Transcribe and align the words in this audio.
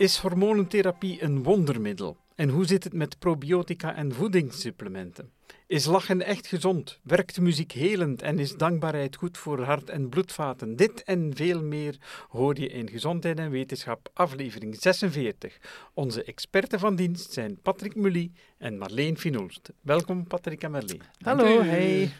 Is 0.00 0.16
hormonentherapie 0.16 1.22
een 1.22 1.42
wondermiddel? 1.42 2.16
En 2.34 2.48
hoe 2.48 2.64
zit 2.64 2.84
het 2.84 2.92
met 2.92 3.18
probiotica 3.18 3.94
en 3.94 4.14
voedingssupplementen? 4.14 5.30
Is 5.66 5.84
lachen 5.84 6.22
echt 6.22 6.46
gezond? 6.46 7.00
Werkt 7.02 7.40
muziek 7.40 7.72
helend 7.72 8.22
en 8.22 8.38
is 8.38 8.56
dankbaarheid 8.56 9.16
goed 9.16 9.38
voor 9.38 9.62
hart- 9.62 9.90
en 9.90 10.08
bloedvaten? 10.08 10.76
Dit 10.76 11.04
en 11.04 11.30
veel 11.34 11.62
meer 11.62 11.96
hoor 12.28 12.60
je 12.60 12.68
in 12.68 12.88
Gezondheid 12.88 13.38
en 13.38 13.50
Wetenschap, 13.50 14.10
aflevering 14.14 14.76
46. 14.80 15.58
Onze 15.94 16.24
experten 16.24 16.78
van 16.78 16.96
dienst 16.96 17.32
zijn 17.32 17.58
Patrick 17.62 17.94
Mully 17.94 18.30
en 18.58 18.78
Marleen 18.78 19.18
Finolst. 19.18 19.72
Welkom, 19.80 20.26
Patrick 20.26 20.62
en 20.62 20.70
Marleen. 20.70 21.02
Hallo, 21.20 21.62
hey. 21.62 22.12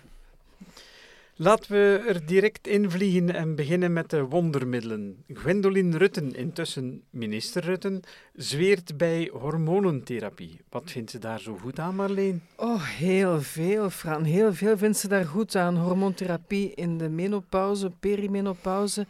Laten 1.42 1.72
we 1.72 2.04
er 2.08 2.26
direct 2.26 2.66
in 2.66 2.90
vliegen 2.90 3.34
en 3.34 3.54
beginnen 3.54 3.92
met 3.92 4.10
de 4.10 4.24
wondermiddelen. 4.24 5.24
Gwendoline 5.28 5.98
Rutten, 5.98 6.34
intussen 6.34 7.02
minister 7.10 7.64
Rutten, 7.64 8.00
zweert 8.34 8.96
bij 8.96 9.30
hormonentherapie. 9.32 10.60
Wat 10.68 10.90
vindt 10.90 11.10
ze 11.10 11.18
daar 11.18 11.40
zo 11.40 11.56
goed 11.56 11.78
aan, 11.78 11.94
Marleen? 11.94 12.42
Oh, 12.56 12.82
heel 12.84 13.40
veel, 13.42 13.90
Fran. 13.90 14.24
Heel 14.24 14.54
veel 14.54 14.78
vindt 14.78 14.98
ze 14.98 15.08
daar 15.08 15.24
goed 15.24 15.56
aan. 15.56 15.76
Hormoontherapie 15.76 16.74
in 16.74 16.98
de 16.98 17.08
menopauze, 17.08 17.90
perimenopauze. 18.00 19.06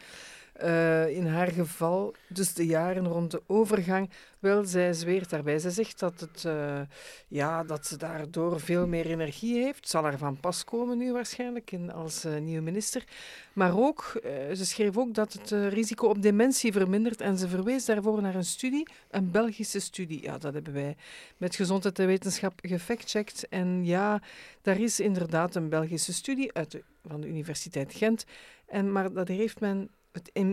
Uh, 0.65 1.09
in 1.09 1.27
haar 1.27 1.49
geval, 1.49 2.15
dus 2.29 2.55
de 2.55 2.67
jaren 2.67 3.07
rond 3.07 3.31
de 3.31 3.43
overgang, 3.47 4.11
wel, 4.39 4.65
zij 4.65 4.93
zweert 4.93 5.31
daarbij. 5.31 5.59
Zij 5.59 5.71
zegt 5.71 5.99
dat, 5.99 6.21
het, 6.21 6.45
uh, 6.47 6.81
ja, 7.29 7.65
dat 7.65 7.87
ze 7.87 7.97
daardoor 7.97 8.61
veel 8.61 8.87
meer 8.87 9.07
energie 9.07 9.63
heeft. 9.63 9.89
Zal 9.89 10.05
er 10.05 10.19
van 10.19 10.41
pas 10.41 10.65
komen 10.65 10.99
nu 10.99 11.13
waarschijnlijk 11.13 11.73
als 11.93 12.25
uh, 12.25 12.39
nieuwe 12.39 12.63
minister. 12.63 13.05
Maar 13.53 13.79
ook, 13.79 14.21
ze 14.55 14.65
schreef 14.67 14.97
ook 14.97 15.15
dat 15.15 15.33
het 15.33 15.51
risico 15.51 16.09
op 16.09 16.23
dementie 16.23 16.73
vermindert. 16.73 17.21
En 17.21 17.39
ze 17.39 17.49
verwees 17.49 17.85
daarvoor 17.85 18.23
naar 18.23 18.35
een 18.35 18.45
studie, 18.45 18.89
een 19.11 19.31
Belgische 19.31 19.81
studie. 19.81 20.23
Ja, 20.23 20.39
dat 20.39 20.55
hebben 20.55 20.73
wij 20.73 20.97
met 21.37 21.55
Gezondheid 21.55 21.99
en 21.99 22.07
Wetenschap 22.07 22.59
gefactcheckt. 22.63 23.49
En 23.49 23.85
ja, 23.85 24.23
daar 24.63 24.81
is 24.81 25.01
inderdaad 25.01 25.55
een 25.55 25.69
Belgische 25.69 26.13
studie 26.13 26.53
uit 26.53 26.83
van 27.07 27.21
de 27.21 27.29
Universiteit 27.29 27.95
Gent. 27.95 28.25
En, 28.67 28.93
maar 28.93 29.13
dat 29.13 29.29
heeft 29.29 29.61
men 29.61 29.91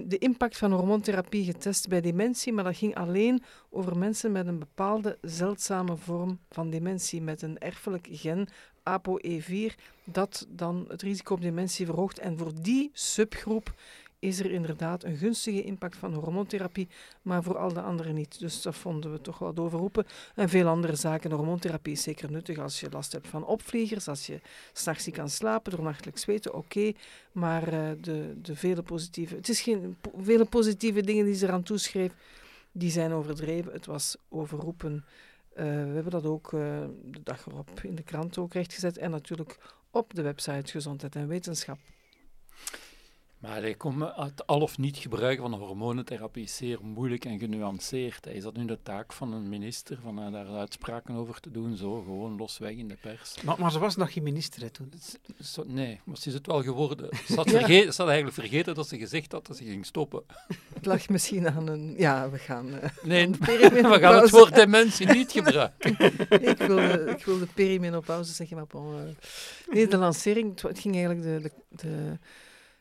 de 0.05 0.17
impact 0.17 0.58
van 0.58 0.72
hormoontherapie 0.72 1.45
getest 1.45 1.88
bij 1.88 2.02
dementie, 2.02 2.53
maar 2.53 2.63
dat 2.63 2.77
ging 2.77 2.95
alleen 2.95 3.44
over 3.69 3.97
mensen 3.97 4.31
met 4.31 4.47
een 4.47 4.59
bepaalde 4.59 5.17
zeldzame 5.22 5.97
vorm 5.97 6.39
van 6.49 6.69
dementie, 6.69 7.22
met 7.22 7.41
een 7.41 7.58
erfelijk 7.58 8.08
gen, 8.11 8.47
ApoE4, 8.89 9.75
dat 10.03 10.47
dan 10.49 10.86
het 10.88 11.02
risico 11.02 11.33
op 11.33 11.41
dementie 11.41 11.86
verhoogt. 11.86 12.19
En 12.19 12.38
voor 12.38 12.52
die 12.61 12.89
subgroep 12.94 13.73
is 14.19 14.39
er 14.39 14.51
inderdaad 14.51 15.03
een 15.03 15.17
gunstige 15.17 15.63
impact 15.63 15.97
van 15.97 16.13
hormoontherapie, 16.13 16.87
maar 17.21 17.43
voor 17.43 17.57
al 17.57 17.73
de 17.73 17.81
anderen 17.81 18.15
niet. 18.15 18.39
Dus 18.39 18.61
dat 18.61 18.75
vonden 18.75 19.11
we 19.11 19.21
toch 19.21 19.39
wel 19.39 19.53
doorroepen. 19.53 20.05
En 20.35 20.49
veel 20.49 20.67
andere 20.67 20.95
zaken. 20.95 21.31
Hormoontherapie 21.31 21.93
is 21.93 22.01
zeker 22.01 22.31
nuttig 22.31 22.57
als 22.57 22.79
je 22.79 22.89
last 22.89 23.11
hebt 23.11 23.27
van 23.27 23.45
opvliegers, 23.45 24.07
als 24.07 24.25
je 24.27 24.41
s'nachts 24.73 25.05
niet 25.05 25.15
kan 25.15 25.29
slapen 25.29 25.71
door 25.71 25.83
nachtelijk 25.83 26.17
zweten, 26.17 26.53
oké. 26.53 26.91
Maar 27.31 27.73
uh, 27.73 27.89
de, 28.01 28.41
de 28.41 28.55
vele 28.55 28.81
positieve... 28.81 29.35
Het 29.35 29.49
is 29.49 29.61
geen 29.61 29.97
vele 30.21 30.45
positieve 30.45 31.02
dingen 31.02 31.25
die 31.25 31.35
ze 31.35 31.45
eraan 31.45 31.63
toeschreef, 31.63 32.11
die 32.71 32.91
zijn 32.91 33.11
overdreven. 33.11 33.71
Het 33.71 33.85
was 33.85 34.17
overroepen. 34.29 34.93
Uh, 34.93 35.63
we 35.63 35.69
hebben 35.69 36.11
dat 36.11 36.25
ook 36.25 36.52
uh, 36.52 36.59
de 37.03 37.23
dag 37.23 37.47
erop 37.47 37.79
in 37.83 37.95
de 37.95 38.03
krant 38.03 38.37
ook 38.37 38.53
rechtgezet 38.53 38.97
en 38.97 39.11
natuurlijk 39.11 39.57
op 39.91 40.13
de 40.13 40.21
website 40.21 40.71
Gezondheid 40.71 41.15
en 41.15 41.27
Wetenschap. 41.27 41.77
Maar 43.47 43.61
hij 43.61 43.73
komt 43.73 44.03
het 44.15 44.47
al 44.47 44.61
of 44.61 44.77
niet 44.77 44.97
gebruiken 44.97 45.49
van 45.49 45.59
hormonentherapie 45.59 46.43
is 46.43 46.55
zeer 46.55 46.77
moeilijk 46.81 47.25
en 47.25 47.39
genuanceerd. 47.39 48.27
Is 48.27 48.43
dat 48.43 48.57
nu 48.57 48.65
de 48.65 48.79
taak 48.83 49.13
van 49.13 49.33
een 49.33 49.49
minister, 49.49 49.97
van 50.03 50.25
uh, 50.25 50.31
daar 50.31 50.47
uitspraken 50.47 51.15
over 51.15 51.39
te 51.39 51.51
doen, 51.51 51.75
zo 51.75 52.02
gewoon 52.02 52.37
losweg 52.37 52.75
in 52.75 52.87
de 52.87 52.97
pers? 53.02 53.41
Maar, 53.41 53.55
maar 53.59 53.71
ze 53.71 53.80
was 53.80 53.95
nog 53.95 54.13
geen 54.13 54.23
minister 54.23 54.61
hè, 54.61 54.69
toen? 54.69 54.93
Nee, 55.65 55.99
maar 56.03 56.17
ze 56.17 56.27
is 56.27 56.33
het 56.33 56.45
wel 56.45 56.63
geworden. 56.63 57.09
Ze 57.27 57.36
had, 57.36 57.49
ja. 57.49 57.59
vergeten, 57.59 57.93
ze 57.93 58.02
had 58.02 58.11
eigenlijk 58.11 58.39
vergeten 58.39 58.75
dat 58.75 58.87
ze 58.87 58.97
gezegd 58.97 59.31
had 59.31 59.47
dat 59.47 59.57
ze 59.57 59.63
ging 59.63 59.86
stoppen. 59.86 60.23
Het 60.73 60.86
lag 60.86 61.09
misschien 61.09 61.49
aan 61.49 61.67
een... 61.67 61.93
Ja, 61.97 62.30
we 62.30 62.37
gaan... 62.37 62.67
Uh, 62.67 62.83
nee, 63.03 63.30
we 63.30 63.97
gaan 63.99 64.21
het 64.21 64.30
woord 64.30 64.55
dementie 64.55 65.07
niet 65.07 65.31
gebruiken. 65.31 65.91
ik, 66.49 66.57
wilde, 66.57 67.15
ik 67.17 67.25
wilde 67.25 67.47
perimenopauze 67.53 68.33
zeggen, 68.33 68.57
maar 68.57 68.67
bon, 68.67 68.95
uh, 68.95 69.02
Nee, 69.69 69.87
de 69.87 69.97
lancering, 69.97 70.61
het 70.61 70.80
ging 70.80 70.95
eigenlijk 70.95 71.23
de, 71.23 71.41
de, 71.41 71.52
de 71.69 72.17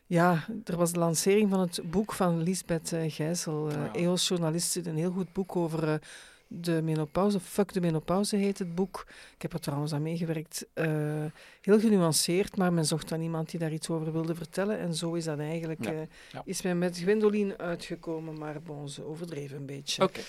ja, 0.07 0.45
er 0.65 0.77
was 0.77 0.91
de 0.91 0.99
lancering 0.99 1.49
van 1.49 1.59
het 1.59 1.81
boek 1.85 2.13
van 2.13 2.43
Lisbeth 2.43 2.91
uh, 2.91 3.11
Gijssel, 3.11 3.69
uh, 3.69 3.73
ja. 3.73 3.93
EOS-journalist, 3.93 4.75
een 4.75 4.97
heel 4.97 5.11
goed 5.11 5.33
boek 5.33 5.55
over 5.55 5.87
uh, 5.87 5.93
de 6.47 6.81
menopauze. 6.81 7.39
Fuck 7.39 7.73
de 7.73 7.81
menopauze 7.81 8.35
heet 8.35 8.59
het 8.59 8.75
boek. 8.75 9.05
Ik 9.35 9.41
heb 9.41 9.53
er 9.53 9.59
trouwens 9.59 9.93
aan 9.93 10.01
meegewerkt. 10.01 10.65
heel 11.61 11.79
genuanceerd, 11.79 12.57
maar 12.57 12.73
men 12.73 12.85
zocht 12.85 13.09
dan 13.09 13.21
iemand 13.21 13.49
die 13.49 13.59
daar 13.59 13.73
iets 13.73 13.89
over 13.89 14.11
wilde 14.11 14.35
vertellen. 14.35 14.79
En 14.79 14.95
zo 14.95 15.13
is 15.13 15.23
dat 15.23 15.39
eigenlijk, 15.39 15.85
ja. 15.85 15.91
Ja. 16.31 16.41
is 16.45 16.61
men 16.61 16.77
met 16.77 16.97
Gwendoline 16.97 17.57
uitgekomen, 17.57 18.37
maar 18.37 18.61
bon, 18.61 18.89
ze 18.89 19.03
overdreven 19.03 19.57
een 19.57 19.65
beetje. 19.65 20.03
Oké. 20.03 20.11
Okay. 20.11 20.25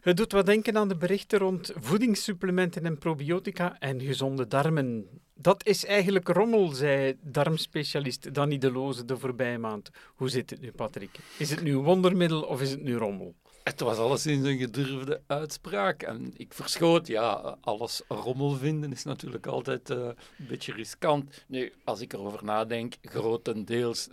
Het 0.00 0.16
doet 0.16 0.32
wat 0.32 0.46
denken 0.46 0.76
aan 0.76 0.88
de 0.88 0.96
berichten 0.96 1.38
rond 1.38 1.72
voedingssupplementen 1.74 2.86
en 2.86 2.98
probiotica 2.98 3.78
en 3.78 4.00
gezonde 4.00 4.46
darmen. 4.46 5.06
Dat 5.34 5.66
is 5.66 5.84
eigenlijk 5.84 6.28
rommel, 6.28 6.68
zei 6.68 7.16
darmspecialist 7.20 8.34
Danny 8.34 8.58
De 8.58 8.72
Loze 8.72 9.04
de 9.04 9.18
voorbije 9.18 9.58
maand. 9.58 9.90
Hoe 10.14 10.28
zit 10.28 10.50
het 10.50 10.60
nu, 10.60 10.72
Patrick? 10.72 11.18
Is 11.38 11.50
het 11.50 11.62
nu 11.62 11.76
wondermiddel 11.76 12.42
of 12.42 12.60
is 12.60 12.70
het 12.70 12.82
nu 12.82 12.96
rommel? 12.96 13.34
Het 13.68 13.80
was 13.80 13.96
alleszins 13.98 14.46
een 14.46 14.58
gedurfde 14.58 15.20
uitspraak. 15.26 16.02
En 16.02 16.32
ik 16.36 16.54
verschoot, 16.54 17.06
ja, 17.06 17.56
alles 17.60 18.02
rommel 18.08 18.50
vinden 18.50 18.92
is 18.92 19.04
natuurlijk 19.04 19.46
altijd 19.46 19.90
uh, 19.90 19.96
een 20.38 20.46
beetje 20.48 20.72
riskant. 20.72 21.44
Nu, 21.46 21.72
als 21.84 22.00
ik 22.00 22.12
erover 22.12 22.44
nadenk, 22.44 22.94
grotendeels, 23.02 24.08
99% 24.08 24.12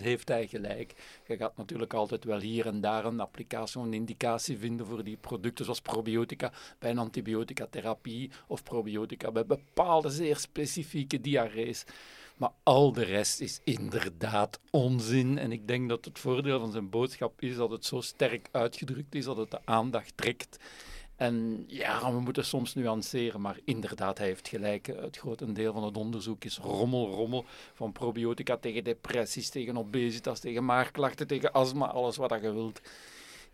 heeft 0.00 0.28
hij 0.28 0.46
gelijk. 0.46 0.94
Je 1.26 1.36
gaat 1.36 1.56
natuurlijk 1.56 1.94
altijd 1.94 2.24
wel 2.24 2.38
hier 2.38 2.66
en 2.66 2.80
daar 2.80 3.04
een 3.04 3.20
applicatie 3.20 3.80
of 3.80 3.86
een 3.86 3.94
indicatie 3.94 4.58
vinden 4.58 4.86
voor 4.86 5.04
die 5.04 5.16
producten, 5.16 5.64
zoals 5.64 5.80
probiotica 5.80 6.52
bij 6.78 6.90
een 6.90 6.98
antibiotica-therapie 6.98 8.30
of 8.46 8.62
probiotica 8.62 9.32
bij 9.32 9.46
bepaalde 9.46 10.10
zeer 10.10 10.36
specifieke 10.36 11.20
diarrees. 11.20 11.84
Maar 12.36 12.52
al 12.62 12.92
de 12.92 13.04
rest 13.04 13.40
is 13.40 13.60
inderdaad 13.64 14.60
onzin. 14.70 15.38
En 15.38 15.52
ik 15.52 15.68
denk 15.68 15.88
dat 15.88 16.04
het 16.04 16.18
voordeel 16.18 16.60
van 16.60 16.72
zijn 16.72 16.90
boodschap 16.90 17.42
is 17.42 17.56
dat 17.56 17.70
het 17.70 17.84
zo 17.84 18.00
sterk 18.00 18.48
uitgedrukt 18.50 19.14
is 19.14 19.24
dat 19.24 19.36
het 19.36 19.50
de 19.50 19.60
aandacht 19.64 20.16
trekt. 20.16 20.58
En 21.16 21.64
ja, 21.66 22.12
we 22.12 22.20
moeten 22.20 22.44
soms 22.44 22.74
nuanceren, 22.74 23.40
maar 23.40 23.58
inderdaad, 23.64 24.18
hij 24.18 24.26
heeft 24.26 24.48
gelijk. 24.48 24.86
Het 24.86 25.16
grotendeel 25.16 25.72
van 25.72 25.84
het 25.84 25.96
onderzoek 25.96 26.44
is 26.44 26.58
rommel, 26.58 27.10
rommel. 27.10 27.44
Van 27.74 27.92
probiotica 27.92 28.56
tegen 28.56 28.84
depressies, 28.84 29.48
tegen 29.48 29.76
obesitas, 29.76 30.40
tegen 30.40 30.64
maagklachten, 30.64 31.26
tegen 31.26 31.52
astma, 31.52 31.86
alles 31.86 32.16
wat 32.16 32.30
je 32.30 32.52
wilt. 32.52 32.80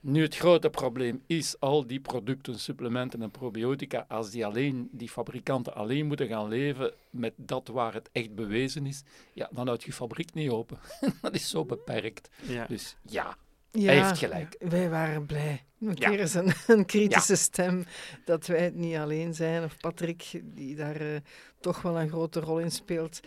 Nu, 0.02 0.22
het 0.22 0.36
grote 0.36 0.70
probleem 0.70 1.22
is 1.26 1.60
al 1.60 1.86
die 1.86 2.00
producten, 2.00 2.58
supplementen 2.58 3.22
en 3.22 3.30
probiotica, 3.30 4.04
als 4.08 4.30
die, 4.30 4.46
alleen, 4.46 4.88
die 4.92 5.08
fabrikanten 5.08 5.74
alleen 5.74 6.06
moeten 6.06 6.28
gaan 6.28 6.48
leven 6.48 6.92
met 7.10 7.32
dat 7.36 7.68
waar 7.68 7.94
het 7.94 8.08
echt 8.12 8.34
bewezen 8.34 8.86
is, 8.86 9.02
ja, 9.32 9.48
dan 9.52 9.66
houdt 9.66 9.82
je 9.82 9.92
fabriek 9.92 10.34
niet 10.34 10.50
open. 10.50 10.78
dat 11.22 11.34
is 11.34 11.48
zo 11.48 11.64
beperkt. 11.64 12.28
Ja. 12.46 12.66
Dus 12.66 12.96
ja, 13.02 13.36
ja, 13.70 13.84
hij 13.84 14.04
heeft 14.04 14.18
gelijk. 14.18 14.56
Wij 14.58 14.90
waren 14.90 15.26
blij. 15.26 15.64
Een 15.80 15.94
ja. 15.94 16.10
eens 16.10 16.34
een, 16.34 16.52
een 16.66 16.84
kritische 16.84 17.32
ja. 17.32 17.38
stem 17.38 17.84
dat 18.24 18.46
wij 18.46 18.64
het 18.64 18.74
niet 18.74 18.96
alleen 18.96 19.34
zijn. 19.34 19.64
Of 19.64 19.76
Patrick, 19.76 20.40
die 20.44 20.76
daar 20.76 21.02
uh, 21.02 21.16
toch 21.60 21.82
wel 21.82 22.00
een 22.00 22.08
grote 22.08 22.40
rol 22.40 22.58
in 22.58 22.70
speelt. 22.70 23.20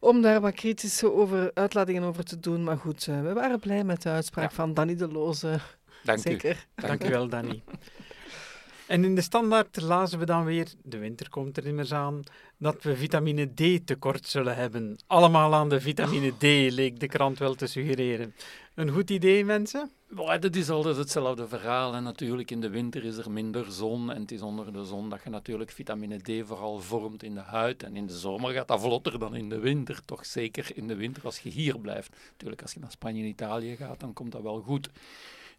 Om 0.00 0.22
daar 0.22 0.40
wat 0.40 0.54
kritische 0.54 1.12
over, 1.12 1.50
uitlatingen 1.54 2.02
over 2.02 2.24
te 2.24 2.40
doen. 2.40 2.64
Maar 2.64 2.78
goed, 2.78 3.06
uh, 3.06 3.22
we 3.22 3.32
waren 3.32 3.58
blij 3.58 3.84
met 3.84 4.02
de 4.02 4.08
uitspraak 4.08 4.52
van 4.52 4.74
Danny 4.74 4.96
de 4.96 5.08
Loze. 5.08 5.60
Dank 6.04 6.18
Zeker. 6.18 6.66
u. 6.76 6.86
Dank 6.86 7.04
u 7.04 7.08
wel, 7.08 7.28
Danny. 7.28 7.62
En 8.86 9.04
in 9.04 9.14
de 9.14 9.20
standaard 9.20 9.80
lazen 9.80 10.18
we 10.18 10.24
dan 10.24 10.44
weer, 10.44 10.66
de 10.82 10.98
winter 10.98 11.28
komt 11.28 11.56
er 11.56 11.66
immers 11.66 11.92
aan, 11.92 12.22
dat 12.56 12.82
we 12.82 12.96
vitamine 12.96 13.54
D 13.54 13.86
tekort 13.86 14.28
zullen 14.28 14.56
hebben. 14.56 14.98
Allemaal 15.06 15.54
aan 15.54 15.68
de 15.68 15.80
vitamine 15.80 16.30
D, 16.38 16.72
leek 16.72 17.00
de 17.00 17.06
krant 17.06 17.38
wel 17.38 17.54
te 17.54 17.66
suggereren. 17.66 18.34
Een 18.74 18.90
goed 18.90 19.10
idee, 19.10 19.44
mensen? 19.44 19.90
Dat 20.40 20.56
is 20.56 20.70
altijd 20.70 20.96
hetzelfde 20.96 21.48
verhaal. 21.48 21.94
En 21.94 22.02
natuurlijk 22.02 22.50
in 22.50 22.60
de 22.60 22.68
winter 22.68 23.04
is 23.04 23.16
er 23.16 23.30
minder 23.30 23.72
zon. 23.72 24.12
En 24.12 24.20
het 24.20 24.32
is 24.32 24.40
onder 24.40 24.72
de 24.72 24.84
zon 24.84 25.10
dat 25.10 25.20
je 25.24 25.30
natuurlijk 25.30 25.70
vitamine 25.70 26.18
D 26.18 26.46
vooral 26.46 26.80
vormt 26.80 27.22
in 27.22 27.34
de 27.34 27.40
huid. 27.40 27.82
En 27.82 27.96
in 27.96 28.06
de 28.06 28.18
zomer 28.18 28.52
gaat 28.52 28.68
dat 28.68 28.80
vlotter 28.80 29.18
dan 29.18 29.34
in 29.34 29.48
de 29.48 29.58
winter. 29.58 30.04
Toch 30.04 30.26
zeker 30.26 30.70
in 30.74 30.88
de 30.88 30.94
winter 30.94 31.24
als 31.24 31.38
je 31.38 31.50
hier 31.50 31.78
blijft. 31.78 32.16
Natuurlijk, 32.30 32.62
als 32.62 32.72
je 32.72 32.80
naar 32.80 32.90
Spanje 32.90 33.22
en 33.22 33.28
Italië 33.28 33.76
gaat, 33.76 34.00
dan 34.00 34.12
komt 34.12 34.32
dat 34.32 34.42
wel 34.42 34.60
goed. 34.60 34.90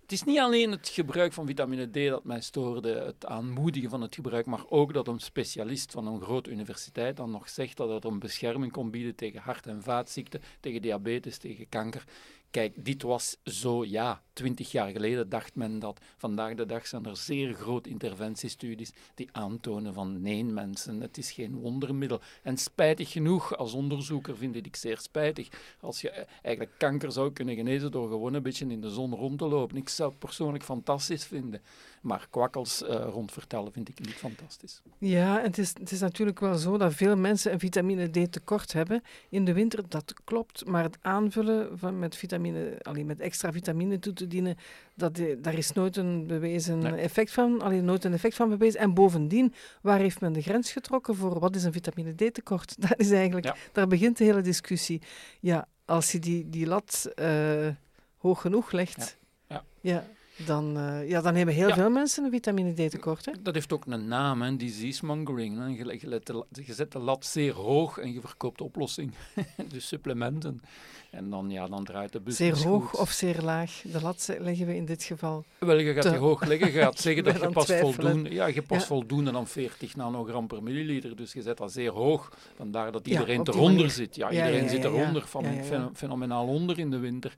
Het 0.06 0.14
is 0.14 0.24
niet 0.24 0.40
alleen 0.40 0.72
het 0.72 0.88
gebruik 0.88 1.34
van 1.34 1.46
vitamine 1.46 1.86
D 1.86 2.10
dat 2.10 2.24
mij 2.24 2.42
stoorde, 2.42 2.90
het 2.90 3.26
aanmoedigen 3.26 3.90
van 3.90 4.02
het 4.02 4.16
gebruik, 4.16 4.46
maar 4.46 4.70
ook 4.70 4.94
dat 4.94 5.08
een 5.08 5.20
specialist 5.20 5.92
van 5.92 6.08
een 6.08 6.22
grote 6.22 6.50
universiteit 6.50 7.18
dan 7.18 7.32
nog 7.32 7.50
zegt 7.50 7.78
dat 7.78 7.90
het 7.90 8.06
een 8.06 8.20
bescherming 8.20 8.72
kon 8.72 8.92
bieden 8.92 9.16
tegen 9.16 9.42
hart- 9.42 9.68
en 9.68 9.84
vaatziekten, 9.84 10.42
tegen 10.60 10.82
diabetes, 10.82 11.38
tegen 11.38 11.70
kanker. 11.70 12.04
Kijk, 12.52 12.86
dit 12.86 13.02
was 13.02 13.38
zo, 13.44 13.86
ja, 13.86 14.24
twintig 14.36 14.72
jaar 14.72 14.90
geleden 14.92 15.30
dacht 15.30 15.56
men 15.56 15.80
dat. 15.80 16.00
Vandaag 16.18 16.56
de 16.56 16.66
dag 16.66 16.88
zijn 16.88 17.06
er 17.06 17.18
zeer 17.18 17.54
grote 17.54 17.90
interventiestudies 17.90 18.92
die 19.16 19.30
aantonen 19.32 19.94
van 19.94 20.22
nee 20.22 20.44
mensen, 20.44 21.02
het 21.02 21.18
is 21.18 21.32
geen 21.32 21.56
wondermiddel. 21.56 22.22
En 22.44 22.58
spijtig 22.58 23.12
genoeg, 23.12 23.58
als 23.58 23.74
onderzoeker 23.74 24.38
vind 24.38 24.56
ik 24.56 24.76
zeer 24.76 24.98
spijtig, 24.98 25.48
als 25.80 26.02
je 26.02 26.10
eh, 26.10 26.26
eigenlijk 26.42 26.78
kanker 26.78 27.12
zou 27.12 27.32
kunnen 27.32 27.56
genezen 27.56 27.92
door 27.92 28.10
gewoon 28.10 28.34
een 28.34 28.44
beetje 28.44 28.66
in 28.66 28.82
de 28.82 28.90
zon 28.90 29.14
rond 29.14 29.38
te 29.38 29.46
lopen. 29.46 29.78
Ik 29.78 29.90
zou 29.90 30.10
het 30.10 30.20
persoonlijk 30.20 30.64
fantastisch 30.64 31.26
vinden. 31.26 31.62
Maar 32.02 32.28
kwakkels 32.30 32.84
uh, 32.84 32.90
rondvertellen 32.90 33.72
vind 33.72 33.90
ik 33.90 34.00
niet 34.00 34.14
fantastisch. 34.14 34.82
Ja, 34.98 35.40
en 35.40 35.46
het 35.46 35.58
is, 35.58 35.74
het 35.80 35.92
is 35.92 36.00
natuurlijk 36.00 36.40
wel 36.40 36.56
zo 36.56 36.78
dat 36.78 36.94
veel 36.94 37.18
mensen 37.18 37.54
een 37.54 37.60
vitamine 37.60 38.08
D 38.08 38.32
tekort 38.32 38.74
hebben 38.74 39.02
in 39.30 39.46
de 39.46 39.54
winter. 39.54 39.90
Dat 39.90 40.14
klopt, 40.24 40.66
maar 40.66 40.84
het 40.84 40.98
aanvullen 41.02 41.78
van 41.78 42.00
met, 42.00 42.16
vitamine, 42.16 42.80
alleen 42.82 43.06
met 43.06 43.20
extra 43.20 43.52
vitamine 43.52 44.00
toe 44.00 44.14
dienen, 44.28 44.58
dat, 44.94 45.20
daar 45.38 45.54
is 45.54 45.72
nooit 45.72 45.98
een 45.98 46.28
bewezen 46.28 46.98
effect 46.98 47.32
van, 47.32 47.62
alleen 47.62 47.86
nooit 47.86 48.04
een 48.04 48.14
effect 48.14 48.36
van 48.36 48.50
bewezen. 48.50 48.80
En 48.80 48.94
bovendien, 48.94 49.54
waar 49.82 50.00
heeft 50.00 50.22
men 50.22 50.34
de 50.34 50.42
grens 50.42 50.72
getrokken 50.72 51.16
voor 51.16 51.40
wat 51.40 51.56
is 51.56 51.64
een 51.64 51.74
vitamine 51.74 52.14
D 52.14 52.34
tekort? 52.34 52.76
Dat 52.90 53.00
is 53.00 53.12
eigenlijk, 53.12 53.70
daar 53.72 53.88
begint 53.88 54.18
de 54.18 54.24
hele 54.24 54.42
discussie. 54.42 55.02
Ja, 55.40 55.68
als 55.86 56.12
je 56.12 56.20
die, 56.20 56.50
die 56.50 56.68
lat 56.68 57.12
uh, 57.16 57.68
hoog 58.18 58.42
genoeg 58.42 58.72
legt, 58.72 59.18
ja. 59.48 59.64
ja 59.82 60.06
dan, 60.36 60.78
uh, 60.78 61.10
ja, 61.10 61.22
dan 61.22 61.36
hebben 61.36 61.56
heel 61.56 61.74
veel 61.74 61.90
mensen 61.90 62.24
een 62.24 62.32
vitamine 62.32 62.74
D 62.74 62.92
tekort. 62.92 63.26
Hè? 63.26 63.32
Dat 63.42 63.54
heeft 63.54 63.74
ook 63.74 63.86
een 63.86 64.08
naam, 64.08 64.42
hè, 64.42 64.56
disease 64.56 65.06
mongering. 65.06 65.58
Hè. 65.58 65.66
Je, 65.66 65.98
je, 66.00 66.46
je, 66.66 66.74
zet 66.74 66.92
de 66.92 67.00
lat 67.00 67.26
zeer 67.26 67.54
hoog 67.54 67.98
en 67.98 68.14
je 68.14 68.22
verkoopt 68.22 68.62
oplossing, 68.62 69.14
dus 69.74 69.88
supplementen. 69.88 70.62
En 71.16 71.30
dan, 71.30 71.50
ja, 71.50 71.68
dan 71.68 71.84
draait 71.84 72.12
de 72.12 72.20
bus 72.20 72.36
Zeer 72.36 72.58
hoog 72.58 73.00
of 73.00 73.10
zeer 73.10 73.42
laag? 73.42 73.82
De 73.84 74.02
lat 74.02 74.36
leggen 74.40 74.66
we 74.66 74.76
in 74.76 74.86
dit 74.86 75.04
geval 75.04 75.46
Wel, 75.58 75.78
je 75.78 75.94
gaat 75.94 76.04
je 76.04 76.18
hoog 76.18 76.46
leggen. 76.46 76.68
Je 76.68 76.80
gaat 76.80 77.00
zeggen 77.08 77.24
dat 77.24 77.40
je 77.42 77.50
pas 77.50 77.74
voldoende, 77.74 78.30
ja, 78.30 78.46
je 78.46 78.62
pas 78.62 78.80
ja. 78.80 78.86
voldoende 78.86 79.32
dan 79.32 79.48
40 79.48 79.96
nanogram 79.96 80.48
per 80.48 80.64
milliliter. 80.64 81.16
Dus 81.16 81.34
je 81.34 81.42
zet 81.42 81.58
dat 81.58 81.72
zeer 81.72 81.92
hoog. 81.92 82.32
Vandaar 82.56 82.92
dat 82.92 83.08
iedereen 83.08 83.42
ja, 83.44 83.54
eronder 83.54 83.90
zit. 83.90 84.16
Ja, 84.16 84.32
iedereen 84.32 84.70
zit 84.70 84.84
eronder, 84.84 85.28
van, 85.28 85.46
fenomenaal 85.94 86.48
onder 86.48 86.80
in 86.80 86.90
de 86.90 87.00
winter. 87.00 87.36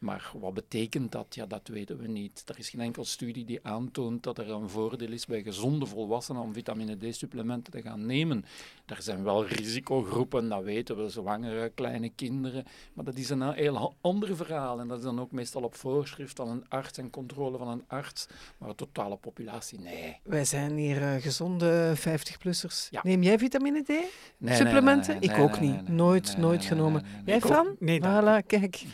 Maar 0.00 0.32
wat 0.34 0.54
betekent 0.54 1.12
dat? 1.12 1.34
Ja, 1.34 1.46
dat 1.46 1.68
weten 1.68 1.98
we 1.98 2.08
niet. 2.08 2.42
Er 2.46 2.58
is 2.58 2.68
geen 2.68 2.80
enkel 2.80 3.04
studie 3.04 3.44
die 3.44 3.58
aantoont 3.62 4.22
dat 4.22 4.38
er 4.38 4.50
een 4.50 4.68
voordeel 4.68 5.12
is 5.12 5.26
bij 5.26 5.42
gezonde 5.42 5.86
volwassenen 5.86 6.42
om 6.42 6.52
vitamine 6.52 6.96
D-supplementen 6.96 7.72
te 7.72 7.82
gaan 7.82 8.06
nemen. 8.06 8.44
Er 8.86 9.02
zijn 9.02 9.24
wel 9.24 9.46
risicogroepen, 9.46 10.48
dat 10.48 10.62
weten 10.62 10.96
we, 10.96 11.08
zwangere, 11.08 11.68
kleine 11.74 12.08
kinderen. 12.08 12.64
Maar 12.94 13.04
dat 13.04 13.16
is 13.16 13.30
een 13.30 13.52
heel 13.52 13.94
ander 14.00 14.36
verhaal. 14.36 14.80
En 14.80 14.88
dat 14.88 14.98
is 14.98 15.04
dan 15.04 15.20
ook 15.20 15.32
meestal 15.32 15.62
op 15.62 15.74
voorschrift 15.74 16.36
van 16.36 16.48
een 16.48 16.68
arts 16.68 16.98
en 16.98 17.10
controle 17.10 17.58
van 17.58 17.68
een 17.68 17.84
arts. 17.86 18.26
Maar 18.58 18.68
de 18.68 18.74
totale 18.74 19.16
populatie, 19.16 19.78
nee. 19.78 20.18
Wij 20.22 20.44
zijn 20.44 20.76
hier 20.76 21.02
uh, 21.02 21.14
gezonde 21.14 21.92
50-plussers. 21.96 22.88
Ja. 22.90 23.00
Neem 23.02 23.22
jij 23.22 23.38
vitamine 23.38 23.82
D? 23.82 23.88
Nee, 24.36 24.56
Supplementen? 24.56 25.20
Nee, 25.20 25.30
ik 25.30 25.38
ook 25.38 25.60
niet. 25.60 25.88
nooit, 25.88 26.36
nooit 26.36 26.64
genomen. 26.64 27.04
Jij, 27.24 27.40
Fran? 27.40 27.76
Nee, 27.78 28.00
voilà, 28.00 28.46
kijk. 28.46 28.84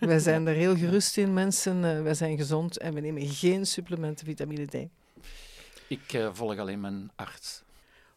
Wij 0.00 0.18
zijn 0.18 0.44
er 0.46 0.54
heel 0.54 0.76
gerust 0.76 1.16
in, 1.16 1.32
mensen. 1.32 1.76
Uh, 1.84 2.02
wij 2.02 2.14
zijn 2.14 2.36
gezond 2.36 2.78
en 2.78 2.94
we 2.94 3.00
nemen 3.00 3.28
geen 3.28 3.66
supplementen 3.66 4.26
vitamine 4.26 4.64
D. 4.66 4.74
Ik 5.88 6.12
uh, 6.12 6.28
volg 6.32 6.58
alleen 6.58 6.80
mijn 6.80 7.10
arts. 7.14 7.64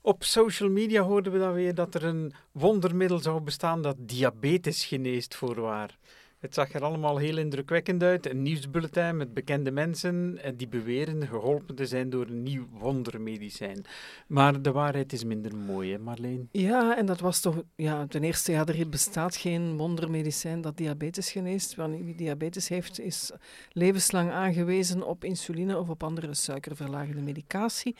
Op 0.02 0.24
social 0.24 0.70
media 0.70 1.02
hoorden 1.02 1.32
we 1.32 1.40
dan 1.40 1.54
weer 1.54 1.76
dat 1.76 1.96
er 1.96 2.04
een 2.04 2.34
wondermiddel 2.52 3.20
zou 3.20 3.42
bestaan 3.42 3.82
dat 3.82 3.96
diabetes 4.00 4.86
geneest 4.86 5.36
voorwaar. 5.36 5.98
Het 6.40 6.54
zag 6.54 6.74
er 6.74 6.84
allemaal 6.84 7.18
heel 7.18 7.38
indrukwekkend 7.38 8.04
uit. 8.04 8.30
Een 8.30 8.42
nieuwsbulletin 8.42 9.18
met 9.18 9.34
bekende 9.34 9.72
mensen 9.72 10.40
eh, 10.44 10.52
die 10.56 10.68
beweren 10.68 11.28
geholpen 11.28 11.76
te 11.76 11.86
zijn 11.86 12.10
door 12.10 12.28
een 12.28 12.44
nieuw 12.44 12.68
wondermedicijn. 12.72 13.86
Maar 14.28 14.62
de 14.62 14.72
waarheid 14.72 15.14
is 15.14 15.24
minder 15.24 15.56
mooi, 15.56 15.92
hè 15.92 15.98
Marleen? 15.98 16.50
Ja, 16.52 16.98
en 16.98 17.06
dat 17.06 17.20
was 17.20 17.40
toch... 17.40 17.64
Ja, 17.76 18.08
ten 18.08 18.24
eerste, 18.24 18.52
ja, 18.52 18.66
er 18.66 18.90
bestaat 18.90 19.36
geen 19.36 19.78
wondermedicijn 19.78 20.62
dat 20.62 20.78
diabetes 20.78 21.32
geneest. 21.32 21.76
Wanneer 21.76 22.04
wie 22.04 22.16
diabetes 22.16 22.68
heeft, 22.68 23.00
is 23.00 23.32
levenslang 23.72 24.32
aangewezen 24.32 25.08
op 25.08 25.24
insuline 25.24 25.78
of 25.78 25.90
op 25.90 26.04
andere 26.04 26.34
suikerverlagende 26.34 27.22
medicatie. 27.22 27.96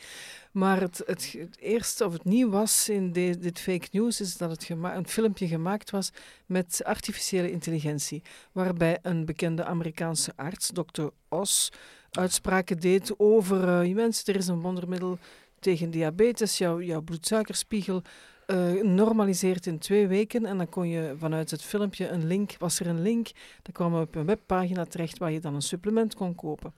Maar 0.52 0.80
het, 0.80 1.02
het, 1.06 1.36
eerste 1.58 2.04
of 2.06 2.12
het 2.12 2.24
nieuw 2.24 2.50
was 2.50 2.88
in 2.88 3.12
dit 3.12 3.60
fake 3.60 3.88
news 3.90 4.20
is 4.20 4.36
dat 4.36 4.50
het 4.50 4.68
een 4.68 5.08
filmpje 5.08 5.46
gemaakt 5.48 5.90
was 5.90 6.10
met 6.46 6.80
artificiële 6.84 7.50
intelligentie, 7.50 8.22
waarbij 8.52 8.98
een 9.02 9.24
bekende 9.24 9.64
Amerikaanse 9.64 10.32
arts, 10.36 10.70
Dr. 10.72 11.06
Os, 11.28 11.72
uitspraken 12.10 12.80
deed 12.80 13.14
over 13.16 13.84
uh, 13.84 13.94
mensen, 13.94 14.34
er 14.34 14.40
is 14.40 14.46
een 14.46 14.60
wondermiddel 14.60 15.18
tegen 15.58 15.90
diabetes, 15.90 16.58
jouw, 16.58 16.80
jouw 16.80 17.00
bloedsuikerspiegel 17.00 18.02
uh, 18.46 18.82
normaliseert 18.82 19.66
in 19.66 19.78
twee 19.78 20.06
weken. 20.06 20.46
En 20.46 20.58
dan 20.58 20.68
kon 20.68 20.88
je 20.88 21.14
vanuit 21.18 21.50
het 21.50 21.62
filmpje 21.62 22.08
een 22.08 22.26
link, 22.26 22.56
was 22.58 22.80
er 22.80 22.86
een 22.86 23.02
link, 23.02 23.28
dan 23.62 23.72
kwam 23.72 23.92
we 23.92 24.00
op 24.00 24.14
een 24.14 24.26
webpagina 24.26 24.84
terecht 24.84 25.18
waar 25.18 25.30
je 25.30 25.40
dan 25.40 25.54
een 25.54 25.62
supplement 25.62 26.14
kon 26.14 26.34
kopen. 26.34 26.72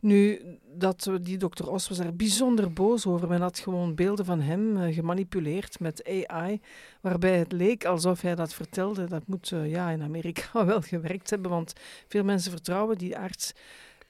Nu, 0.00 0.40
dat, 0.74 1.10
die 1.20 1.36
dokter 1.36 1.70
Os 1.70 1.88
was 1.88 1.98
daar 1.98 2.14
bijzonder 2.14 2.72
boos 2.72 3.06
over. 3.06 3.28
Men 3.28 3.40
had 3.40 3.58
gewoon 3.58 3.94
beelden 3.94 4.24
van 4.24 4.40
hem 4.40 4.76
uh, 4.76 4.94
gemanipuleerd 4.94 5.80
met 5.80 6.26
AI, 6.26 6.60
waarbij 7.00 7.38
het 7.38 7.52
leek 7.52 7.84
alsof 7.84 8.20
hij 8.20 8.34
dat 8.34 8.54
vertelde. 8.54 9.04
Dat 9.04 9.26
moet 9.26 9.50
uh, 9.50 9.70
ja, 9.70 9.90
in 9.90 10.02
Amerika 10.02 10.64
wel 10.66 10.80
gewerkt 10.80 11.30
hebben, 11.30 11.50
want 11.50 11.72
veel 12.08 12.24
mensen 12.24 12.50
vertrouwen 12.50 12.98
die 12.98 13.18
arts. 13.18 13.52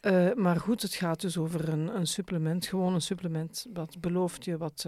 Uh, 0.02 0.32
maar 0.34 0.56
goed, 0.56 0.82
het 0.82 0.94
gaat 0.94 1.20
dus 1.20 1.38
over 1.38 1.68
een, 1.68 1.96
een, 1.96 2.06
supplement, 2.06 2.66
gewoon 2.66 2.94
een 2.94 3.00
supplement 3.00 3.66
dat 3.68 4.00
belooft 4.00 4.44
je 4.44 4.56
wat 4.56 4.86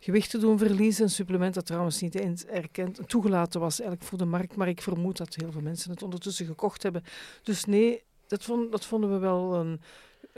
gewicht 0.00 0.30
te 0.30 0.38
doen 0.38 0.58
verliezen. 0.58 1.04
Een 1.04 1.10
supplement 1.10 1.54
dat 1.54 1.66
trouwens 1.66 2.00
niet 2.00 2.14
eens 2.14 2.44
erkend, 2.44 3.08
toegelaten 3.08 3.60
was 3.60 3.80
eigenlijk 3.80 4.08
voor 4.08 4.18
de 4.18 4.24
markt, 4.24 4.56
maar 4.56 4.68
ik 4.68 4.82
vermoed 4.82 5.16
dat 5.16 5.34
heel 5.34 5.52
veel 5.52 5.60
mensen 5.60 5.90
het 5.90 6.02
ondertussen 6.02 6.46
gekocht 6.46 6.82
hebben. 6.82 7.02
Dus 7.42 7.64
nee, 7.64 8.02
dat, 8.26 8.46
dat 8.70 8.86
vonden 8.86 9.12
we 9.12 9.18
wel 9.18 9.54
een 9.54 9.80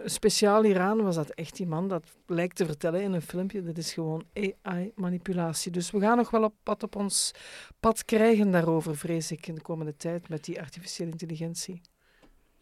speciaal 0.05 0.63
hieraan 0.63 1.03
was 1.03 1.15
dat 1.15 1.31
echt 1.31 1.57
die 1.57 1.67
man 1.67 1.89
dat 1.89 2.17
lijkt 2.27 2.57
te 2.57 2.67
vertellen 2.67 3.03
in 3.03 3.13
een 3.13 3.23
filmpje. 3.23 3.63
Dat 3.63 3.79
is 3.79 3.93
gewoon 3.93 4.25
AI-manipulatie. 4.63 5.73
Dus 5.73 5.91
we 5.91 6.01
gaan 6.01 6.17
nog 6.17 6.31
wel 6.31 6.43
op 6.43 6.55
wat 6.65 6.83
op 6.83 6.97
ons 6.97 7.33
pad 7.81 8.05
krijgen 8.05 8.51
daarover, 8.51 8.97
vrees 8.97 9.31
ik, 9.31 9.47
in 9.47 9.55
de 9.55 9.63
komende 9.63 9.97
tijd 9.97 10.29
met 10.29 10.45
die 10.45 10.61
artificiële 10.61 11.11
intelligentie. 11.11 11.81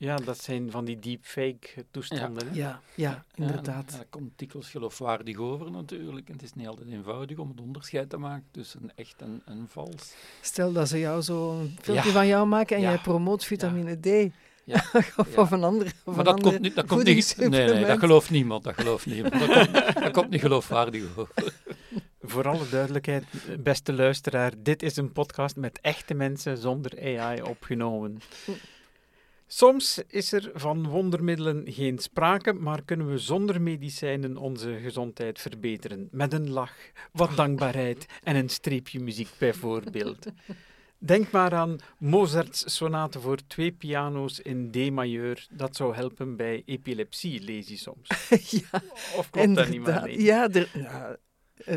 Ja, 0.02 0.17
dat 0.17 0.38
zijn 0.38 0.71
van 0.71 0.85
die 0.85 0.99
deepfake 0.99 1.85
toestanden. 1.91 2.47
Ja, 2.47 2.52
ja, 2.52 2.81
ja, 2.95 3.25
inderdaad. 3.35 3.93
Ja, 3.93 4.05
komt 4.11 4.38
dikwijls 4.38 4.71
geloofwaardig 4.71 5.37
over 5.37 5.71
natuurlijk. 5.71 6.29
het 6.29 6.43
is 6.43 6.52
niet 6.52 6.67
altijd 6.67 6.88
eenvoudig 6.88 7.38
om 7.38 7.49
het 7.49 7.61
onderscheid 7.61 8.11
te 8.11 8.17
maken 8.17 8.49
tussen 8.50 8.93
echt 8.95 9.23
en, 9.23 9.43
en 9.45 9.67
vals. 9.69 10.14
Stel 10.41 10.73
dat 10.73 10.88
ze 10.88 10.99
jou 10.99 11.23
zo'n 11.23 11.76
filmpje 11.81 12.11
van 12.11 12.26
jou 12.26 12.47
maken 12.47 12.76
en 12.76 12.83
jij 12.83 12.99
promoot 12.99 13.45
vitamine 13.45 13.97
D. 14.00 14.33
Ja. 14.73 14.85
of, 15.37 15.50
een 15.50 15.64
andere. 15.64 15.90
Of 16.04 16.14
maar 16.14 16.25
dat 16.25 16.40
komt 16.40 16.61
niet. 16.61 16.75
Dat 16.75 16.87
komt 16.87 17.04
niet 17.04 17.37
nee, 17.38 17.49
nee, 17.49 17.85
dat 17.85 17.99
gelooft 17.99 18.31
niemand. 18.31 18.64
Dat 18.64 18.75
gelooft 18.75 19.07
niemand. 19.07 19.38
Dat 19.38 19.52
komt, 19.52 19.95
dat 19.95 20.11
komt 20.11 20.31
niet 20.31 20.40
geloofwaardig 20.40 21.02
over. 21.16 21.28
Voor 22.23 22.49
alle 22.49 22.69
duidelijkheid, 22.71 23.25
beste 23.59 23.92
luisteraar, 23.92 24.52
dit 24.59 24.83
is 24.83 24.97
een 24.97 25.12
podcast 25.12 25.57
met 25.57 25.78
echte 25.81 26.14
mensen 26.14 26.59
zonder 26.59 27.19
AI 27.19 27.42
opgenomen. 27.42 28.21
Soms 29.47 30.02
is 30.09 30.33
er 30.33 30.50
van 30.54 30.88
wondermiddelen 30.88 31.64
geen 31.66 31.99
sprake, 31.99 32.52
maar 32.52 32.83
kunnen 32.83 33.11
we 33.11 33.19
zonder 33.19 33.61
medicijnen 33.61 34.37
onze 34.37 34.78
gezondheid 34.83 35.40
verbeteren. 35.40 36.09
Met 36.11 36.33
een 36.33 36.50
lach, 36.50 36.75
wat 37.12 37.37
dankbaarheid 37.37 38.07
en 38.23 38.37
een 38.37 38.49
streepje 38.49 39.00
muziek 39.00 39.28
bijvoorbeeld. 39.38 40.26
Denk 41.04 41.30
maar 41.30 41.54
aan 41.54 41.78
Mozarts 41.99 42.75
sonate 42.76 43.21
voor 43.21 43.38
twee 43.47 43.73
piano's 43.73 44.40
in 44.40 44.71
D-majeur. 44.71 45.47
Dat 45.50 45.76
zou 45.76 45.94
helpen 45.94 46.37
bij 46.37 46.62
epilepsie, 46.66 47.40
lees 47.40 47.68
je 47.68 47.76
soms. 47.76 48.09
ja, 48.61 48.82
of 49.16 49.30
klopt 49.30 49.54
dat 49.54 49.68
niet 49.68 49.80
meer? 49.80 50.21
Ja, 50.21 50.49
ja, 50.73 51.16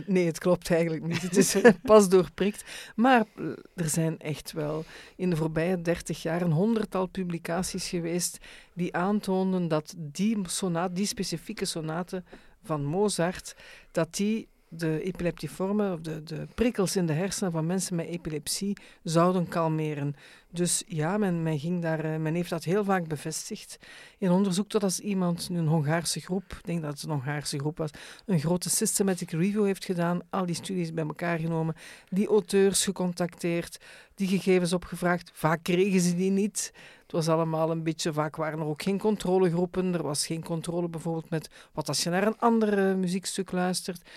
nee, 0.05 0.25
het 0.25 0.39
klopt 0.39 0.72
eigenlijk 0.72 1.05
niet. 1.05 1.22
Het 1.22 1.38
is 1.38 1.55
pas 1.82 2.10
doorprikt. 2.10 2.63
Maar 2.96 3.25
eh, 3.36 3.46
er 3.75 3.89
zijn 3.89 4.20
echt 4.20 4.51
wel 4.51 4.86
in 5.15 5.29
de 5.29 5.36
voorbije 5.36 5.82
dertig 5.82 6.22
jaar 6.22 6.41
een 6.41 6.51
honderdtal 6.51 7.05
publicaties 7.05 7.89
geweest 7.89 8.38
die 8.74 8.96
aantoonden 8.96 9.67
dat 9.67 9.94
die 9.98 10.38
sonate, 10.44 10.94
die 10.94 11.05
specifieke 11.05 11.65
sonate 11.65 12.24
van 12.63 12.84
Mozart, 12.84 13.55
dat 13.91 14.15
die 14.15 14.48
de 14.75 15.01
epileptiformen, 15.01 15.94
of 15.94 16.00
de, 16.00 16.24
de 16.24 16.48
prikkels 16.55 16.96
in 16.96 17.05
de 17.05 17.13
hersenen 17.13 17.51
van 17.51 17.65
mensen 17.65 17.96
met 17.96 18.08
epilepsie, 18.08 18.77
zouden 19.03 19.48
kalmeren. 19.48 20.15
Dus 20.55 20.84
ja, 20.88 21.17
men, 21.17 21.44
men, 21.44 21.60
ging 21.60 21.82
daar, 21.82 22.00
eh, 22.00 22.20
men 22.20 22.34
heeft 22.34 22.50
dat 22.50 22.63
heel 22.63 22.84
vaak 22.84 23.08
bevestigd. 23.08 23.77
In 24.17 24.32
onderzoek 24.32 24.67
tot 24.67 24.84
als 24.84 25.00
iemand, 25.00 25.50
een 25.51 25.67
Hongaarse 25.67 26.20
groep, 26.20 26.44
ik 26.51 26.65
denk 26.65 26.82
dat 26.82 26.91
het 26.91 27.03
een 27.03 27.10
Hongaarse 27.10 27.60
groep 27.60 27.77
was, 27.77 27.89
een 28.25 28.39
grote 28.39 28.70
systematic 28.70 29.32
review 29.32 29.65
heeft 29.65 29.86
gedaan, 29.86 30.20
al 30.29 30.46
die 30.46 30.55
studies 30.55 30.94
bij 30.94 31.03
elkaar 31.03 31.39
genomen, 31.39 31.75
die 32.10 32.27
auteurs 32.27 32.84
gecontacteerd, 32.84 33.77
die 34.15 34.27
gegevens 34.27 34.74
opgevraagd. 34.74 35.32
Vaak 35.34 35.63
kregen 35.63 36.01
ze 36.01 36.15
die 36.15 36.32
niet. 36.32 36.72
Het 37.01 37.12
was 37.12 37.27
allemaal 37.27 37.72
een 37.72 37.84
beetje, 37.84 38.13
vaak 38.13 38.36
waren 38.36 38.60
er 38.60 38.65
ook 38.65 38.82
geen 38.82 39.00
controlegroepen. 39.00 39.94
Er 39.94 40.03
was 40.03 40.25
geen 40.25 40.44
controle 40.44 40.89
bijvoorbeeld 40.89 41.29
met 41.29 41.50
wat 41.74 41.88
als 41.88 42.03
je 42.03 42.10
naar 42.10 42.27
een 42.27 42.39
ander 42.39 42.98
muziekstuk 42.98 43.51
luistert. 43.51 44.10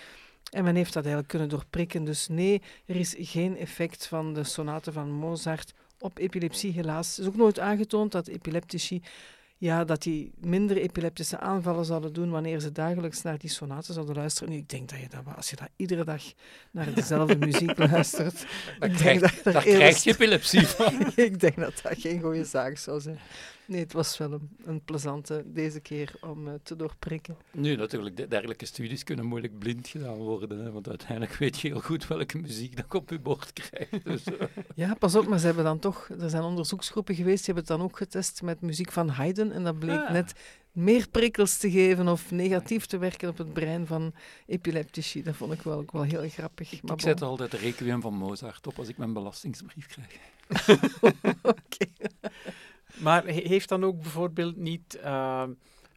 En 0.49 0.63
men 0.63 0.75
heeft 0.75 0.93
dat 0.93 1.03
eigenlijk 1.03 1.27
kunnen 1.33 1.49
doorprikken. 1.49 2.03
Dus 2.03 2.27
nee, 2.27 2.61
er 2.85 2.95
is 2.95 3.15
geen 3.17 3.57
effect 3.57 4.05
van 4.07 4.33
de 4.33 4.43
sonaten 4.43 4.93
van 4.93 5.11
Mozart 5.11 5.73
op 5.99 6.17
epilepsie, 6.17 6.71
helaas. 6.73 7.09
Het 7.09 7.17
is 7.19 7.25
ook 7.27 7.35
nooit 7.37 7.59
aangetoond 7.59 8.11
dat 8.11 8.27
epileptici 8.27 9.01
ja, 9.57 9.83
dat 9.85 10.01
die 10.03 10.31
minder 10.39 10.77
epileptische 10.77 11.39
aanvallen 11.39 11.85
zouden 11.85 12.13
doen 12.13 12.29
wanneer 12.29 12.59
ze 12.59 12.71
dagelijks 12.71 13.21
naar 13.21 13.37
die 13.37 13.49
sonaten 13.49 13.93
zouden 13.93 14.15
luisteren. 14.15 14.49
Nu, 14.49 14.57
ik 14.57 14.69
denk 14.69 14.89
dat 14.89 14.99
je 14.99 15.07
dat, 15.09 15.35
als 15.35 15.49
je 15.49 15.55
dat 15.55 15.69
iedere 15.75 16.03
dag 16.03 16.23
naar 16.71 16.93
dezelfde 16.93 17.35
muziek 17.45 17.77
luistert, 17.77 18.45
Dan 18.79 18.91
krijg, 18.91 19.19
dat 19.19 19.53
daar 19.53 19.63
eerst- 19.63 19.77
krijg 19.77 20.03
je 20.03 20.11
epilepsie 20.11 20.67
van. 20.67 21.11
ik 21.15 21.39
denk 21.39 21.55
dat 21.55 21.79
dat 21.83 21.93
geen 21.99 22.21
goede 22.21 22.45
zaak 22.45 22.77
zou 22.77 23.01
zijn. 23.01 23.19
Nee, 23.69 23.79
het 23.81 23.93
was 23.93 24.17
wel 24.17 24.31
een, 24.31 24.49
een 24.65 24.81
plezante 24.83 25.43
deze 25.45 25.79
keer 25.79 26.13
om 26.21 26.47
eh, 26.47 26.53
te 26.63 26.75
doorprikken. 26.75 27.37
Nu, 27.51 27.75
natuurlijk, 27.75 28.17
de- 28.17 28.27
dergelijke 28.27 28.65
studies 28.65 29.03
kunnen 29.03 29.25
moeilijk 29.25 29.59
blind 29.59 29.87
gedaan 29.87 30.17
worden. 30.17 30.59
Hè, 30.63 30.71
want 30.71 30.87
uiteindelijk 30.89 31.33
weet 31.33 31.59
je 31.59 31.67
heel 31.67 31.79
goed 31.79 32.07
welke 32.07 32.37
muziek 32.37 32.75
dat 32.75 32.93
op 32.95 33.09
je 33.09 33.19
bord 33.19 33.53
krijg. 33.53 33.89
Dus, 34.03 34.23
eh, 34.23 34.47
Ja, 34.75 34.93
pas 34.93 35.15
op, 35.15 35.27
maar 35.27 35.39
ze 35.39 35.45
hebben 35.45 35.63
dan 35.63 35.79
toch, 35.79 36.09
er 36.19 36.29
zijn 36.29 36.43
onderzoeksgroepen 36.43 37.15
geweest, 37.15 37.45
die 37.45 37.53
hebben 37.53 37.63
het 37.63 37.77
dan 37.79 37.81
ook 37.89 37.97
getest 37.97 38.41
met 38.41 38.61
muziek 38.61 38.91
van 38.91 39.09
Haydn. 39.09 39.49
En 39.51 39.63
dat 39.63 39.79
bleek 39.79 39.99
Ah. 39.99 40.11
net 40.11 40.33
meer 40.71 41.07
prikkels 41.09 41.57
te 41.57 41.71
geven 41.71 42.07
of 42.07 42.31
negatief 42.31 42.85
te 42.85 42.97
werken 42.97 43.29
op 43.29 43.37
het 43.37 43.53
brein 43.53 43.87
van 43.87 44.13
epileptici. 44.45 45.23
Dat 45.23 45.35
vond 45.35 45.53
ik 45.53 45.61
wel, 45.61 45.77
ook 45.77 45.91
wel 45.91 46.03
heel 46.03 46.29
grappig. 46.29 46.71
ik 46.71 46.83
maar 46.83 46.95
ik 46.95 47.01
zet 47.01 47.19
bon. 47.19 47.27
altijd 47.29 47.51
de 47.51 47.57
requiem 47.57 48.01
van 48.01 48.13
Mozart 48.13 48.67
op 48.67 48.77
als 48.79 48.87
ik 48.87 48.97
mijn 48.97 49.13
belastingsbrief 49.13 49.87
krijg. 49.87 50.17
Oké. 51.41 51.85
Maar 52.99 53.23
he- 53.25 53.47
heeft 53.47 53.69
dan 53.69 53.83
ook 53.83 54.01
bijvoorbeeld 54.01 54.55
niet 54.57 54.95
eh, 54.95 55.43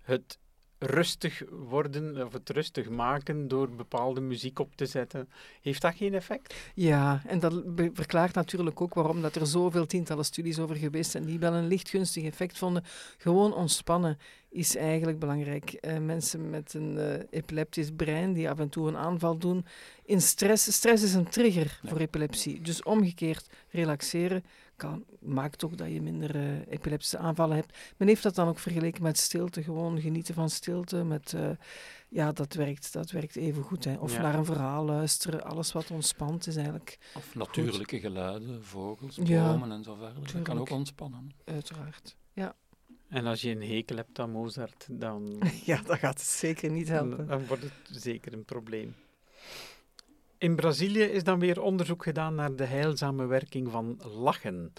het 0.02 0.38
rustig 0.78 1.42
worden 1.50 2.26
of 2.26 2.32
het 2.32 2.50
rustig 2.50 2.88
maken 2.88 3.48
door 3.48 3.70
bepaalde 3.70 4.20
muziek 4.20 4.58
op 4.58 4.76
te 4.76 4.86
zetten, 4.86 5.28
heeft 5.60 5.82
dat 5.82 5.94
geen 5.94 6.14
effect? 6.14 6.54
Ja, 6.74 7.22
en 7.26 7.38
dat 7.40 7.62
verklaart 7.92 8.34
natuurlijk 8.34 8.80
ook 8.80 8.94
waarom 8.94 9.22
dat 9.22 9.34
er 9.34 9.46
zoveel 9.46 9.86
tientallen 9.86 10.24
studies 10.24 10.58
over 10.58 10.76
geweest 10.76 11.10
zijn 11.10 11.24
die 11.24 11.38
wel 11.38 11.52
een 11.52 11.66
licht 11.66 11.88
gunstig 11.88 12.24
effect 12.24 12.58
vonden. 12.58 12.84
Gewoon 13.18 13.54
ontspannen 13.54 14.18
is 14.50 14.76
eigenlijk 14.76 15.18
belangrijk. 15.18 15.72
Eh, 15.72 15.98
mensen 15.98 16.50
met 16.50 16.74
een 16.74 16.98
eh, 16.98 17.20
epileptisch 17.30 17.90
brein 17.96 18.32
die 18.32 18.50
af 18.50 18.58
en 18.58 18.68
toe 18.68 18.88
een 18.88 18.96
aanval 18.96 19.38
doen 19.38 19.64
in 20.04 20.20
stress. 20.20 20.72
Stress 20.72 21.02
is 21.04 21.14
een 21.14 21.28
trigger 21.28 21.78
Ja. 21.82 21.88
voor 21.88 21.98
epilepsie. 21.98 22.60
Dus 22.60 22.82
omgekeerd 22.82 23.46
relaxeren 23.70 24.44
kan, 24.82 25.04
maakt 25.20 25.64
ook 25.64 25.76
dat 25.76 25.88
je 25.92 26.02
minder 26.02 26.34
eh, 26.36 26.72
epileptische 26.72 27.18
aanvallen 27.18 27.56
hebt. 27.56 27.78
Men 27.96 28.08
heeft 28.08 28.22
dat 28.22 28.34
dan 28.34 28.48
ook 28.48 28.58
vergeleken 28.58 29.02
met 29.02 29.18
stilte, 29.18 29.62
gewoon 29.62 30.00
genieten 30.00 30.34
van 30.34 30.50
stilte. 30.50 31.04
Met, 31.04 31.32
eh, 31.34 31.50
ja, 32.08 32.32
dat 32.32 32.54
werkt, 32.54 32.92
dat 32.92 33.10
werkt 33.10 33.36
even 33.36 33.62
goed. 33.62 33.84
Hè. 33.84 33.94
Of 33.96 34.14
Ja. 34.14 34.22
naar 34.22 34.34
een 34.34 34.44
verhaal 34.44 34.84
luisteren, 34.84 35.44
alles 35.44 35.72
wat 35.72 35.90
ontspant 35.90 36.46
is 36.46 36.56
eigenlijk 36.56 36.98
Of 37.14 37.34
natuurlijke 37.34 38.00
geluiden, 38.00 38.64
vogels, 38.64 39.18
Ja, 39.22 39.52
bomen 39.52 39.72
en 39.72 39.82
zo 39.82 39.94
verder. 39.94 40.32
Dat 40.32 40.42
kan 40.42 40.58
ook 40.58 40.70
ontspannen. 40.70 41.32
Uiteraard. 41.44 42.16
Ja. 42.32 42.54
En 43.08 43.26
als 43.26 43.40
je 43.40 43.50
een 43.50 43.62
hekel 43.62 43.96
hebt 43.96 44.18
aan 44.18 44.30
Mozart, 44.30 44.86
dan, 44.90 45.40
ja, 45.64 45.82
dat 45.82 45.98
gaat 45.98 46.18
het 46.18 46.28
zeker 46.28 46.70
niet 46.70 46.86
dan, 46.86 46.96
helpen. 47.08 47.26
dan 47.26 47.46
wordt 47.46 47.62
het 47.62 47.72
zeker 48.02 48.32
een 48.32 48.44
probleem. 48.44 48.94
In 50.42 50.56
Brazilië 50.56 51.02
is 51.02 51.24
dan 51.24 51.38
weer 51.38 51.60
onderzoek 51.60 52.02
gedaan 52.02 52.34
naar 52.34 52.56
de 52.56 52.64
heilzame 52.64 53.26
werking 53.26 53.70
van 53.70 54.00
lachen. 54.04 54.72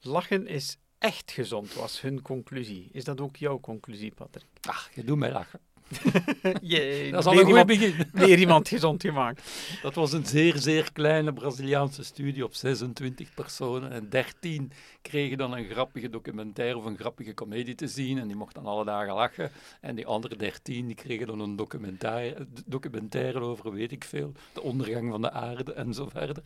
Lachen 0.00 0.46
is 0.46 0.78
echt 0.98 1.30
gezond, 1.30 1.74
was 1.74 2.00
hun 2.00 2.22
conclusie. 2.22 2.88
Is 2.92 3.04
dat 3.04 3.20
ook 3.20 3.36
jouw 3.36 3.60
conclusie, 3.60 4.14
Patrick? 4.14 4.46
Ach, 4.60 4.90
je 4.94 5.04
doet 5.04 5.18
mij 5.18 5.32
lachen. 5.32 5.60
Jee, 6.60 7.10
Dat 7.12 7.20
is 7.20 7.26
al 7.26 7.32
weer 7.32 7.40
een 7.40 7.46
goed 7.46 7.58
iemand, 7.58 7.66
begin. 7.66 8.10
weer 8.26 8.38
iemand 8.38 8.68
gezond 8.68 9.02
gemaakt. 9.02 9.42
Dat 9.82 9.94
was 9.94 10.12
een 10.12 10.26
zeer, 10.26 10.56
zeer 10.56 10.92
kleine 10.92 11.32
Braziliaanse 11.32 12.04
studie 12.04 12.44
op 12.44 12.54
26 12.54 13.34
personen. 13.34 13.90
En 13.90 14.08
13 14.10 14.72
kregen 15.02 15.38
dan 15.38 15.52
een 15.52 15.64
grappige 15.64 16.10
documentaire 16.10 16.78
of 16.78 16.84
een 16.84 16.98
grappige 16.98 17.34
komedie 17.34 17.74
te 17.74 17.86
zien. 17.86 18.18
En 18.18 18.26
die 18.26 18.36
mochten 18.36 18.62
dan 18.62 18.72
alle 18.72 18.84
dagen 18.84 19.14
lachen. 19.14 19.50
En 19.80 19.94
die 19.94 20.06
andere 20.06 20.36
13 20.36 20.86
die 20.86 20.94
kregen 20.94 21.26
dan 21.26 21.40
een 21.40 21.56
documentaire, 21.56 22.46
documentaire 22.66 23.40
over, 23.40 23.72
weet 23.72 23.92
ik 23.92 24.04
veel, 24.04 24.32
de 24.52 24.62
ondergang 24.62 25.10
van 25.10 25.22
de 25.22 25.30
aarde 25.30 25.72
en 25.72 25.94
zo 25.94 26.08
verder. 26.08 26.42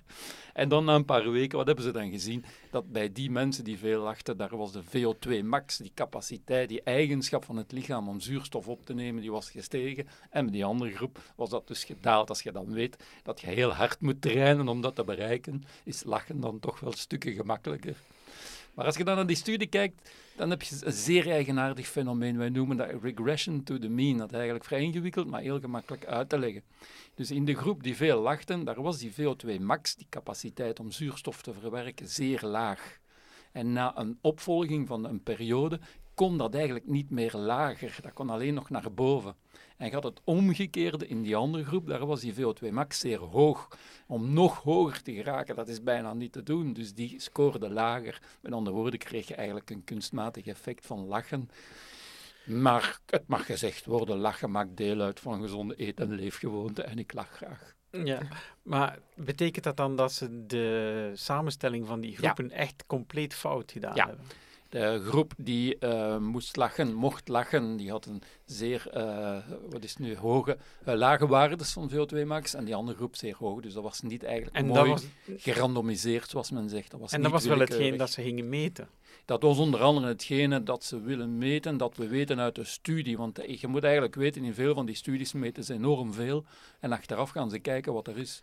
En 0.52 0.68
dan 0.68 0.84
na 0.84 0.94
een 0.94 1.04
paar 1.04 1.30
weken, 1.30 1.56
wat 1.58 1.66
hebben 1.66 1.84
ze 1.84 1.90
dan 1.90 2.10
gezien? 2.10 2.44
Dat 2.70 2.92
bij 2.92 3.12
die 3.12 3.30
mensen 3.30 3.64
die 3.64 3.78
veel 3.78 4.02
lachten, 4.02 4.36
daar 4.36 4.56
was 4.56 4.72
de 4.72 4.82
VO2 4.82 5.44
max, 5.44 5.76
die 5.76 5.92
capaciteit, 5.94 6.68
die 6.68 6.82
eigenschap 6.82 7.44
van 7.44 7.56
het 7.56 7.72
lichaam 7.72 8.08
om 8.08 8.20
zuurstof 8.20 8.68
op 8.68 8.86
te 8.86 8.94
nemen, 8.94 9.22
die 9.22 9.31
was 9.32 9.50
gestegen. 9.50 10.08
En 10.30 10.44
bij 10.44 10.52
die 10.52 10.64
andere 10.64 10.90
groep 10.90 11.18
was 11.36 11.50
dat 11.50 11.68
dus 11.68 11.84
gedaald. 11.84 12.28
Als 12.28 12.42
je 12.42 12.52
dan 12.52 12.72
weet 12.72 12.96
dat 13.22 13.40
je 13.40 13.46
heel 13.46 13.70
hard 13.70 14.00
moet 14.00 14.22
trainen 14.22 14.68
om 14.68 14.80
dat 14.80 14.94
te 14.94 15.04
bereiken, 15.04 15.64
is 15.84 16.04
lachen 16.04 16.40
dan 16.40 16.60
toch 16.60 16.80
wel 16.80 16.92
stukken 16.92 17.32
gemakkelijker. 17.32 17.96
Maar 18.74 18.86
als 18.86 18.96
je 18.96 19.04
dan 19.04 19.16
naar 19.16 19.26
die 19.26 19.36
studie 19.36 19.66
kijkt, 19.66 20.10
dan 20.36 20.50
heb 20.50 20.62
je 20.62 20.76
een 20.80 20.92
zeer 20.92 21.30
eigenaardig 21.30 21.88
fenomeen. 21.88 22.38
Wij 22.38 22.48
noemen 22.48 22.76
dat 22.76 23.02
regression 23.02 23.62
to 23.62 23.78
the 23.78 23.88
mean. 23.88 24.16
Dat 24.16 24.28
is 24.28 24.34
eigenlijk 24.34 24.64
vrij 24.64 24.82
ingewikkeld, 24.82 25.26
maar 25.26 25.40
heel 25.40 25.60
gemakkelijk 25.60 26.06
uit 26.06 26.28
te 26.28 26.38
leggen. 26.38 26.62
Dus 27.14 27.30
in 27.30 27.44
de 27.44 27.54
groep 27.54 27.82
die 27.82 27.96
veel 27.96 28.20
lachten, 28.20 28.64
daar 28.64 28.82
was 28.82 28.98
die 28.98 29.12
VO2 29.12 29.60
max, 29.60 29.94
die 29.94 30.06
capaciteit 30.10 30.80
om 30.80 30.90
zuurstof 30.90 31.42
te 31.42 31.52
verwerken, 31.52 32.08
zeer 32.08 32.40
laag. 32.44 33.00
En 33.52 33.72
na 33.72 33.98
een 33.98 34.18
opvolging 34.20 34.88
van 34.88 35.04
een 35.04 35.22
periode 35.22 35.80
kon 36.14 36.38
dat 36.38 36.54
eigenlijk 36.54 36.86
niet 36.86 37.10
meer 37.10 37.36
lager. 37.36 37.98
Dat 38.02 38.12
kon 38.12 38.30
alleen 38.30 38.54
nog 38.54 38.70
naar 38.70 38.92
boven. 38.92 39.34
En 39.76 39.90
gaat 39.90 40.02
het 40.02 40.20
omgekeerde 40.24 41.06
in 41.06 41.22
die 41.22 41.36
andere 41.36 41.64
groep, 41.64 41.86
daar 41.86 42.06
was 42.06 42.20
die 42.20 42.34
VO2 42.34 42.68
max 42.70 42.98
zeer 42.98 43.18
hoog. 43.18 43.68
Om 44.06 44.32
nog 44.32 44.62
hoger 44.62 45.02
te 45.02 45.12
geraken, 45.12 45.56
dat 45.56 45.68
is 45.68 45.82
bijna 45.82 46.14
niet 46.14 46.32
te 46.32 46.42
doen. 46.42 46.72
Dus 46.72 46.94
die 46.94 47.20
scoorde 47.20 47.70
lager. 47.70 48.20
Met 48.40 48.52
andere 48.52 48.76
woorden 48.76 48.98
kreeg 48.98 49.28
je 49.28 49.34
eigenlijk 49.34 49.70
een 49.70 49.84
kunstmatig 49.84 50.46
effect 50.46 50.86
van 50.86 51.06
lachen. 51.06 51.50
Maar 52.46 53.00
het 53.06 53.26
mag 53.28 53.46
gezegd 53.46 53.84
worden, 53.84 54.16
lachen 54.18 54.50
maakt 54.50 54.76
deel 54.76 55.00
uit 55.00 55.20
van 55.20 55.40
gezonde 55.40 55.74
eet- 55.82 56.00
en 56.00 56.12
leefgewoonten 56.12 56.86
en 56.86 56.98
ik 56.98 57.12
lach 57.12 57.30
graag. 57.30 57.74
Ja, 58.04 58.20
maar 58.62 58.98
betekent 59.14 59.64
dat 59.64 59.76
dan 59.76 59.96
dat 59.96 60.12
ze 60.12 60.46
de 60.46 61.10
samenstelling 61.14 61.86
van 61.86 62.00
die 62.00 62.16
groepen 62.16 62.50
echt 62.50 62.84
compleet 62.86 63.34
fout 63.34 63.72
gedaan 63.72 63.94
Ja. 63.94 64.06
hebben? 64.06 64.26
De 64.72 65.02
groep 65.04 65.32
die 65.36 65.78
eh, 65.78 66.18
moest 66.18 66.56
lachen, 66.56 66.94
mocht 66.94 67.28
lachen, 67.28 67.76
die 67.76 67.90
had 67.90 68.06
een 68.06 68.22
zeer, 68.44 68.90
eh, 68.90 69.36
wat 69.70 69.84
is 69.84 69.90
het 69.90 69.98
nu, 69.98 70.16
hoge, 70.16 70.58
eh, 70.84 70.94
lage 70.94 71.26
waardes 71.26 71.72
van 71.72 71.90
VO2 71.90 72.24
max. 72.26 72.54
En 72.54 72.64
die 72.64 72.74
andere 72.74 72.96
groep 72.96 73.16
zeer 73.16 73.36
hoog. 73.38 73.60
Dus 73.60 73.72
dat 73.72 73.82
was 73.82 74.00
niet 74.00 74.24
eigenlijk 74.24 74.56
En 74.56 74.66
mooi 74.66 74.90
was, 74.90 75.04
gerandomiseerd, 75.36 76.30
zoals 76.30 76.50
men 76.50 76.68
zegt. 76.68 76.90
Dat 76.90 77.00
was 77.00 77.12
en 77.12 77.20
niet 77.20 77.30
dat 77.30 77.40
was 77.40 77.48
wel 77.48 77.58
hetgeen 77.58 77.96
dat 77.96 78.10
ze 78.10 78.22
gingen 78.22 78.48
meten. 78.48 78.88
Dat 79.24 79.42
was 79.42 79.58
onder 79.58 79.80
andere 79.80 80.06
hetgene 80.06 80.62
dat 80.62 80.84
ze 80.84 81.00
willen 81.00 81.38
meten, 81.38 81.76
dat 81.76 81.96
we 81.96 82.08
weten 82.08 82.40
uit 82.40 82.54
de 82.54 82.64
studie. 82.64 83.16
Want 83.16 83.40
je 83.60 83.66
moet 83.66 83.84
eigenlijk 83.84 84.14
weten, 84.14 84.44
in 84.44 84.54
veel 84.54 84.74
van 84.74 84.86
die 84.86 84.96
studies 84.96 85.32
meten 85.32 85.64
ze 85.64 85.74
enorm 85.74 86.12
veel. 86.12 86.44
En 86.80 86.92
achteraf 86.92 87.30
gaan 87.30 87.50
ze 87.50 87.58
kijken 87.58 87.92
wat 87.92 88.06
er 88.06 88.18
is. 88.18 88.42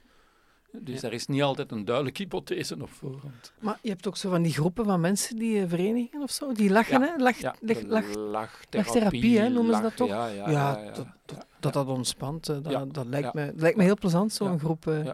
Dus 0.71 1.01
Ja. 1.01 1.07
er 1.07 1.13
is 1.13 1.27
niet 1.27 1.41
altijd 1.41 1.71
een 1.71 1.85
duidelijke 1.85 2.21
hypothese 2.21 2.75
op 2.81 2.89
voorhand. 2.89 3.53
Maar 3.59 3.77
je 3.81 3.89
hebt 3.89 4.07
ook 4.07 4.17
zo 4.17 4.29
van 4.29 4.41
die 4.41 4.53
groepen 4.53 4.85
van 4.85 4.99
mensen 5.01 5.35
die 5.35 5.61
eh, 5.61 5.69
verenigen 5.69 6.21
of 6.21 6.31
zo, 6.31 6.51
die 6.51 6.69
lachen, 6.69 7.01
hè? 7.01 7.15
Lach, 7.17 7.37
Ja, 7.39 7.55
lach, 7.61 7.77
de 7.79 7.87
lach- 7.87 8.53
lachtherapie, 8.71 9.39
hè, 9.39 9.49
noemen 9.49 9.75
ze 9.75 9.81
dat 9.81 9.95
toch? 9.95 10.07
Ja, 10.09 10.73
dat, 10.93 11.05
dat, 11.25 11.45
dat 11.59 11.73
dat 11.73 11.87
ontspant, 11.87 12.45
dat, 12.45 12.93
dat, 12.93 13.05
lijkt, 13.05 13.33
me, 13.33 13.53
lijkt 13.55 13.77
me 13.77 13.83
heel 13.83 13.97
plezant, 13.97 14.33
zo'n 14.33 14.59
groep 14.59 14.87
eh, 14.87 15.07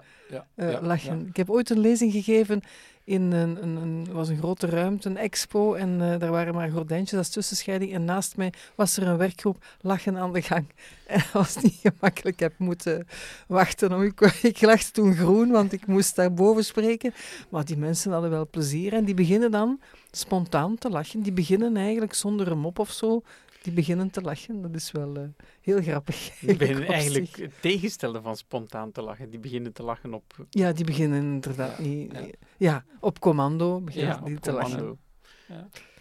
eh, 0.55 0.81
lachen. 0.81 1.27
Ik 1.27 1.35
heb 1.37 1.49
ooit 1.49 1.69
een 1.69 1.79
lezing 1.79 2.11
gegeven 2.11 2.61
in 3.05 3.31
een, 3.31 4.07
was 4.11 4.29
een 4.29 4.37
grote 4.37 4.67
ruimte, 4.67 5.09
een 5.09 5.17
expo, 5.17 5.73
en 5.73 6.01
eh 6.01 6.19
daar 6.19 6.31
waren 6.31 6.53
maar 6.53 6.69
gordijntjes 6.69 7.19
als 7.19 7.29
tussenscheiding. 7.29 7.93
En 7.93 8.05
naast 8.05 8.37
mij 8.37 8.53
was 8.75 8.97
er 8.97 9.07
een 9.07 9.17
werkgroep 9.17 9.65
lachen 9.81 10.17
aan 10.17 10.33
de 10.33 10.41
gang. 10.41 10.65
En 11.05 11.17
dat 11.19 11.31
was 11.31 11.61
niet 11.61 11.79
gemakkelijk. 11.81 12.35
Ik 12.35 12.39
heb 12.39 12.53
moeten 12.57 13.07
wachten. 13.47 13.93
Om, 13.93 14.03
ik, 14.03 14.21
ik 14.51 14.61
lachte 14.61 14.91
toen 14.91 15.15
groen, 15.15 15.51
want 15.51 15.73
ik 15.73 15.87
moest 15.87 16.15
daar 16.15 16.33
boven 16.33 16.65
spreken. 16.65 17.13
Maar 17.49 17.65
die 17.65 17.77
mensen 17.77 18.11
hadden 18.11 18.29
wel 18.29 18.47
plezier. 18.47 18.93
En 18.93 19.05
die 19.05 19.13
beginnen 19.13 19.51
dan 19.51 19.79
spontaan 20.11 20.77
te 20.77 20.89
lachen. 20.89 21.21
Die 21.21 21.31
beginnen 21.31 21.77
eigenlijk 21.77 22.13
zonder 22.13 22.51
een 22.51 22.59
mop 22.59 22.79
of 22.79 22.91
zo. 22.91 23.21
Die 23.65 23.73
beginnen 23.73 24.09
te 24.11 24.21
lachen. 24.21 24.61
Dat 24.61 24.75
is 24.75 24.91
wel 24.91 25.15
eh, 25.15 25.23
heel 25.61 25.81
grappig. 25.81 26.31
Die 26.39 26.55
beginnen 26.55 26.83
op 26.83 26.89
zich. 26.89 26.95
eigenlijk 26.95 27.35
het 27.35 27.61
tegenstellen 27.61 28.21
van 28.23 28.35
spontaan 28.37 28.91
te 28.91 29.01
lachen. 29.01 29.29
Die 29.29 29.39
beginnen 29.39 29.73
te 29.73 29.83
lachen 29.83 30.13
op, 30.13 30.33
Ja, 30.49 30.71
die 30.71 30.85
beginnen 30.85 31.23
inderdaad 31.23 31.77
Ja, 31.77 31.83
niet. 31.83 32.11
ja. 32.13 32.25
Ja. 32.57 32.85
op 32.99 33.19
commando 33.19 33.81
beginnen 33.81 34.15
ja, 34.15 34.21
die 34.21 34.35
op 34.35 34.41
te 34.41 34.51
lachen. 34.51 34.99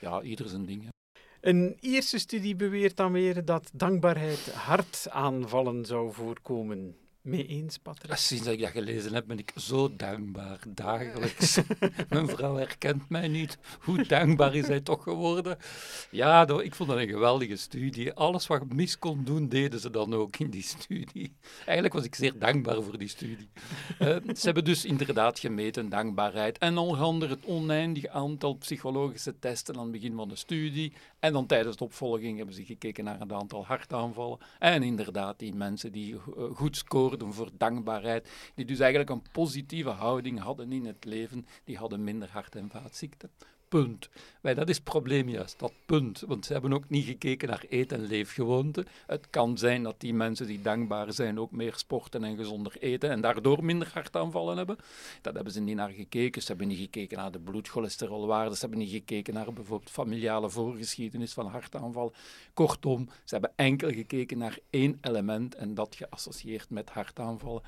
Ja, 0.01 0.23
ieder 0.23 0.49
zijn 0.49 0.65
ding. 0.67 0.83
hè. 0.83 0.89
Een 1.41 1.77
Ierse 1.81 2.19
studie 2.19 2.57
beweert 2.57 2.97
dan 2.97 3.13
weer 3.13 3.45
dat 3.45 3.71
dankbaarheid 3.75 4.53
hartaanvallen 4.53 5.85
zou 5.85 6.13
voorkomen. 6.13 6.97
Mee 7.25 7.47
eens, 7.47 7.79
Patrick? 7.79 8.17
Sinds 8.17 8.47
ik 8.47 8.61
dat 8.61 8.71
gelezen 8.71 9.15
heb, 9.15 9.27
ben 9.27 9.39
ik 9.39 9.53
zo 9.57 9.97
dankbaar, 9.97 10.59
dagelijks. 10.69 11.59
Mijn 12.11 12.29
vrouw 12.29 12.57
herkent 12.57 13.09
mij 13.09 13.29
niet. 13.29 13.59
Hoe 13.81 14.07
dankbaar 14.07 14.55
is 14.55 14.67
hij 14.67 14.81
toch 14.81 15.03
geworden? 15.03 15.57
Ja, 16.11 16.49
ik 16.49 16.75
vond 16.75 16.89
dat 16.89 16.99
een 16.99 17.09
geweldige 17.09 17.57
studie. 17.57 18.13
Alles 18.13 18.47
wat 18.47 18.73
mis 18.73 18.99
kon 18.99 19.25
doen, 19.25 19.49
deden 19.49 19.81
ze 19.81 19.91
dan 19.91 20.15
ook 20.15 20.37
in 20.37 20.51
die 20.51 20.63
studie. 20.63 21.37
Eigenlijk 21.59 21.95
was 21.95 22.05
ik 22.05 22.15
zeer 22.15 22.39
dankbaar 22.39 22.83
voor 22.83 22.99
die 22.99 23.09
studie. 23.09 23.49
Uh, 24.01 24.09
ze 24.09 24.41
hebben 24.41 24.65
dus 24.65 24.85
inderdaad 24.85 25.39
gemeten 25.39 25.89
dankbaarheid. 25.89 26.59
En 26.59 26.79
onder 26.79 26.99
andere 26.99 27.35
het 27.35 27.45
oneindige 27.45 28.11
aantal 28.11 28.55
psychologische 28.55 29.39
testen 29.39 29.77
aan 29.77 29.83
het 29.83 29.93
begin 29.93 30.15
van 30.15 30.29
de 30.29 30.37
studie. 30.37 30.93
En 31.19 31.33
dan 31.33 31.47
tijdens 31.47 31.77
de 31.77 31.85
opvolging 31.85 32.37
hebben 32.37 32.55
ze 32.55 32.65
gekeken 32.65 33.05
naar 33.05 33.19
het 33.19 33.33
aantal 33.33 33.67
hartaanvallen. 33.67 34.39
En 34.59 34.83
inderdaad, 34.83 35.39
die 35.39 35.55
mensen 35.55 35.93
die 35.93 36.15
eh, 36.15 36.21
goed 36.55 36.77
voor 37.23 37.51
dankbaarheid, 37.57 38.29
die 38.55 38.65
dus 38.65 38.79
eigenlijk 38.79 39.11
een 39.11 39.33
positieve 39.33 39.91
houding 39.91 40.41
hadden 40.41 40.73
in 40.73 40.85
het 40.87 41.05
leven, 41.05 41.47
die 41.65 41.77
hadden 41.77 42.05
minder 42.05 42.29
hart- 42.31 42.57
en 42.57 42.71
vaatziekten. 42.71 43.31
Punt. 43.75 44.09
Wij, 44.41 44.55
dat 44.55 44.69
is 44.69 44.75
het 44.75 44.85
probleem 44.85 45.29
juist, 45.29 45.59
dat 45.59 45.73
punt. 45.87 46.23
Want 46.27 46.47
ze 46.47 46.53
hebben 46.53 46.73
ook 46.73 46.89
niet 46.89 47.05
gekeken 47.05 47.49
naar 47.49 47.65
eet- 47.69 47.93
en 47.93 48.07
leefgewoonten. 48.07 48.87
Het 49.07 49.27
kan 49.31 49.59
zijn 49.59 49.83
dat 49.83 49.95
die 49.99 50.15
mensen 50.15 50.47
die 50.47 50.63
dankbaar 50.63 51.13
zijn 51.13 51.41
ook 51.41 51.51
meer 51.51 51.75
sporten 51.77 52.25
en 52.25 52.37
gezonder 52.37 52.77
eten 52.81 53.11
en 53.11 53.21
daardoor 53.21 53.65
minder 53.65 53.91
hartaanvallen 53.93 54.57
hebben. 54.57 54.77
Dat 55.21 55.35
hebben 55.35 55.53
ze 55.53 55.61
niet 55.61 55.77
naar 55.77 55.91
gekeken. 55.91 56.43
Ze 56.43 56.49
hebben 56.49 56.69
niet 56.69 56.79
gekeken 56.79 57.19
naar 57.19 57.31
de 57.31 57.39
bloedcholesterolwaarden. 57.39 58.55
Ze 58.55 58.61
hebben 58.61 58.79
niet 58.79 58.91
gekeken 58.91 59.35
naar 59.35 59.53
bijvoorbeeld 59.53 59.91
familiale 59.91 60.51
voorgeschiedenis 60.51 61.33
van 61.33 61.47
hartaanvallen. 61.47 62.13
Kortom, 62.53 63.09
ze 63.25 63.35
hebben 63.35 63.53
enkel 63.57 63.91
gekeken 63.91 64.39
naar 64.39 64.59
één 64.71 64.99
element 65.01 65.55
en 65.55 65.75
dat 65.75 65.97
geassocieerd 65.97 66.71
met 66.71 66.91
hartaanvallen. 66.91 67.63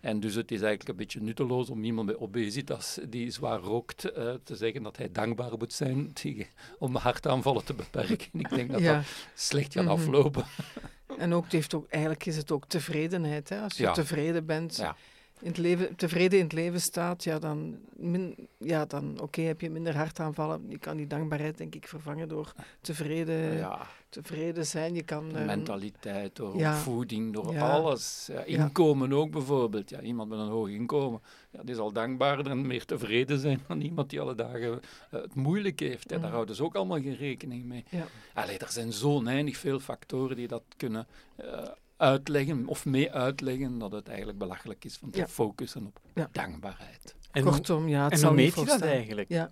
En 0.00 0.20
dus 0.20 0.34
het 0.34 0.50
is 0.50 0.60
eigenlijk 0.60 0.88
een 0.88 0.96
beetje 0.96 1.20
nutteloos 1.20 1.70
om 1.70 1.84
iemand 1.84 2.06
met 2.06 2.18
obesitas 2.18 2.98
die 3.08 3.30
zwaar 3.30 3.58
rookt 3.58 4.04
uh, 4.04 4.34
te 4.44 4.56
zeggen 4.56 4.82
dat 4.82 4.96
hij 4.96 5.10
dankbaar 5.12 5.58
moet 5.58 5.72
zijn 5.72 6.12
om 6.78 6.96
hartaanvallen 6.96 7.64
te 7.64 7.74
beperken. 7.74 8.28
Ik 8.32 8.48
denk 8.48 8.72
dat 8.72 8.82
dat 8.82 9.04
slecht 9.34 9.72
gaat 9.72 9.82
mm 9.82 9.88
-hmm. 9.88 9.98
aflopen. 9.98 10.44
En 11.18 11.34
ook, 11.34 11.44
het 11.44 11.52
heeft 11.52 11.74
ook, 11.74 11.88
eigenlijk 11.88 12.26
is 12.26 12.36
het 12.36 12.50
ook 12.50 12.64
tevredenheid. 12.66 13.48
Hè? 13.48 13.60
Als 13.60 13.76
je 13.76 13.82
Ja. 13.82 13.92
tevreden 13.92 14.46
bent, 14.46 14.76
Ja. 14.76 14.96
In 15.40 15.48
het 15.48 15.56
leven, 15.58 15.96
tevreden 15.96 16.38
in 16.38 16.44
het 16.44 16.52
leven 16.52 16.80
staat, 16.80 17.24
ja, 17.24 17.38
dan, 17.38 17.78
min, 17.96 18.48
ja, 18.58 18.84
dan 18.84 19.20
oké, 19.20 19.40
heb 19.40 19.60
je 19.60 19.70
minder 19.70 19.96
hartaanvallen. 19.96 20.64
Je 20.68 20.78
kan 20.78 20.96
die 20.96 21.06
dankbaarheid, 21.06 21.58
denk 21.58 21.74
ik, 21.74 21.88
vervangen 21.88 22.28
door 22.28 22.52
tevreden, 22.80 23.56
Ja, 23.56 23.86
tevreden 24.08 24.66
zijn. 24.66 24.94
Je 24.94 25.02
kan... 25.02 25.28
de 25.28 25.38
eh, 25.38 25.46
mentaliteit, 25.46 26.36
door 26.36 26.56
ja. 26.58 26.74
opvoeding, 26.76 27.32
door 27.32 27.52
Ja. 27.52 27.70
alles. 27.70 28.28
Ja, 28.32 28.40
inkomen 28.44 29.12
ook 29.12 29.30
bijvoorbeeld. 29.30 29.90
Ja, 29.90 30.00
iemand 30.00 30.28
met 30.28 30.38
een 30.38 30.48
hoog 30.48 30.68
inkomen, 30.68 31.20
ja, 31.50 31.62
die 31.62 31.74
zal 31.74 31.92
dankbaarder 31.92 32.46
en 32.50 32.66
meer 32.66 32.84
tevreden 32.84 33.38
zijn 33.38 33.60
dan 33.68 33.80
iemand 33.80 34.10
die 34.10 34.20
alle 34.20 34.34
dagen 34.34 34.80
eh, 35.10 35.20
het 35.20 35.34
moeilijk 35.34 35.80
heeft. 35.80 36.02
Ja, 36.10 36.16
daar 36.16 36.24
Mhm. 36.24 36.32
houden 36.32 36.54
ze 36.56 36.64
ook 36.64 36.74
allemaal 36.74 37.00
geen 37.00 37.16
rekening 37.16 37.64
mee. 37.64 37.84
Ja. 37.90 38.04
Allee, 38.34 38.58
er 38.58 38.70
zijn 38.70 38.92
zo 38.92 39.08
oneindig 39.10 39.56
veel 39.56 39.78
factoren 39.80 40.36
die 40.36 40.48
dat 40.48 40.62
kunnen 40.76 41.06
eh, 41.36 41.68
uitleggen 41.98 42.66
of 42.66 42.84
mee 42.84 43.12
uitleggen 43.12 43.78
dat 43.78 43.92
het 43.92 44.08
eigenlijk 44.08 44.38
belachelijk 44.38 44.84
is 44.84 44.96
van 44.96 45.10
te 45.10 45.18
Ja. 45.18 45.26
focussen 45.28 45.86
op 45.86 46.00
Ja. 46.14 46.28
dankbaarheid. 46.32 47.16
En, 47.30 47.42
hoe, 47.42 47.50
Kortom, 47.52 47.88
ja, 47.88 48.02
het 48.04 48.12
en 48.12 48.18
zal 48.18 48.28
hoe 48.28 48.36
meet 48.36 48.54
je 48.54 48.64
dat 48.64 48.80
eigenlijk? 48.80 49.28
Ja. 49.28 49.50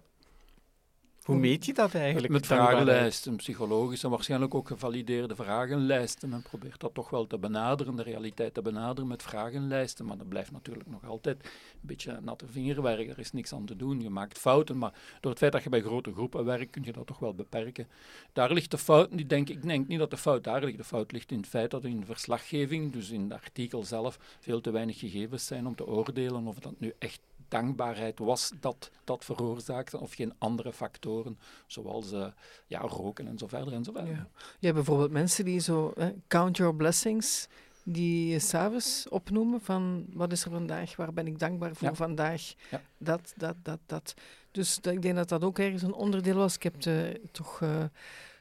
Hoe 1.26 1.37
meet 1.37 1.64
je 1.64 1.75
dat 1.75 1.95
eigenlijk? 1.95 2.33
Met 2.33 2.47
vragenlijsten, 2.47 3.37
psychologische 3.37 4.04
en 4.04 4.12
waarschijnlijk 4.12 4.54
ook 4.54 4.68
gevalideerde 4.68 5.35
vragenlijsten. 5.35 6.28
Men 6.28 6.42
probeert 6.42 6.80
dat 6.80 6.95
toch 6.95 7.11
wel 7.11 7.26
te 7.26 7.38
benaderen, 7.38 7.97
de 7.97 8.02
realiteit 8.02 8.54
te 8.54 8.62
benaderen 8.62 9.09
met 9.09 9.23
vragenlijsten. 9.23 10.04
Maar 10.06 10.16
dat 10.16 10.28
blijft 10.28 10.52
natuurlijk 10.52 10.90
nog 10.90 11.04
altijd 11.04 11.45
een 11.45 11.50
beetje 11.80 12.18
natte 12.23 12.47
vingerwerk. 12.47 13.09
Er 13.09 13.18
is 13.18 13.33
niks 13.33 13.52
aan 13.52 13.64
te 13.64 13.76
doen. 13.76 14.00
Je 14.00 14.11
maakt 14.11 14.38
fouten, 14.38 14.78
maar 14.78 14.92
door 15.21 15.30
het 15.30 15.40
feit 15.40 15.52
dat 15.52 15.62
je 15.62 15.68
bij 15.68 15.80
grote 15.80 16.12
groepen 16.12 16.45
werkt, 16.45 16.71
kun 16.71 16.83
je 16.85 16.92
dat 16.92 17.06
toch 17.06 17.18
wel 17.18 17.35
beperken. 17.35 17.88
Daar 18.33 18.52
ligt 18.52 18.71
de 18.71 18.78
fout, 18.78 19.09
die 19.11 19.26
denk, 19.26 19.49
ik 19.49 19.62
denk 19.62 19.88
niet 19.88 19.99
dat 19.99 20.11
de 20.11 20.16
fout 20.16 20.45
daar 20.45 20.64
ligt. 20.64 20.76
De 20.76 20.85
fout 20.85 21.12
ligt 21.12 21.31
in 21.31 21.38
het 21.38 21.48
feit 21.48 21.70
dat 21.70 21.85
in 21.85 22.01
de 22.01 22.07
verslaggeving, 22.07 22.92
dus 22.92 23.11
in 23.11 23.22
het 23.22 23.33
artikel 23.33 23.85
zelf, 23.85 24.18
veel 24.40 24.61
te 24.61 24.70
weinig 24.70 24.98
gegevens 24.98 25.46
zijn 25.46 25.66
om 25.66 25.74
te 25.74 25.87
oordelen 25.87 26.46
of 26.46 26.59
dat 26.59 26.74
nu 26.79 26.92
echt 26.98 27.20
dankbaarheid 27.48 28.18
was 28.18 28.52
dat 28.61 28.90
dat 29.04 29.24
veroorzaakte 29.24 30.00
of 30.00 30.12
geen 30.14 30.32
andere 30.38 30.72
factoren 30.72 31.38
zoals 31.66 32.12
eh, 32.12 32.26
ja, 32.66 32.78
roken 32.80 33.26
en 33.26 33.38
zo 33.38 33.46
verder 33.46 33.72
en 33.72 33.85
zo 33.85 33.92
verder. 33.92 34.14
Ja. 34.14 34.28
Je 34.59 34.66
hebt 34.66 34.74
bijvoorbeeld 34.74 35.11
mensen 35.11 35.44
die 35.44 35.61
zo, 35.61 35.92
hè, 35.94 36.12
count 36.28 36.56
your 36.56 36.74
blessings, 36.74 37.48
die 37.85 38.28
je 38.32 38.38
s'avonds 38.38 39.09
opnoemen 39.09 39.61
van 39.61 40.06
wat 40.12 40.32
is 40.32 40.44
er 40.44 40.50
vandaag, 40.50 40.96
waar 40.96 41.12
ben 41.12 41.26
ik 41.26 41.38
dankbaar 41.38 41.74
voor 41.74 41.88
Ja. 41.88 41.94
vandaag, 41.94 42.54
Ja. 42.70 42.80
dat, 42.98 43.32
dat, 43.37 43.54
dat, 43.62 43.78
dat. 43.87 44.14
Dus 44.50 44.78
dat, 44.80 44.92
ik 44.92 45.02
denk 45.02 45.16
dat 45.16 45.28
dat 45.28 45.44
ook 45.44 45.59
ergens 45.59 45.82
een 45.82 45.94
onderdeel 45.94 46.35
was. 46.37 46.54
Ik 46.54 46.62
heb 46.62 46.85
het 46.85 47.18
toch 47.32 47.61
eh, 47.62 47.85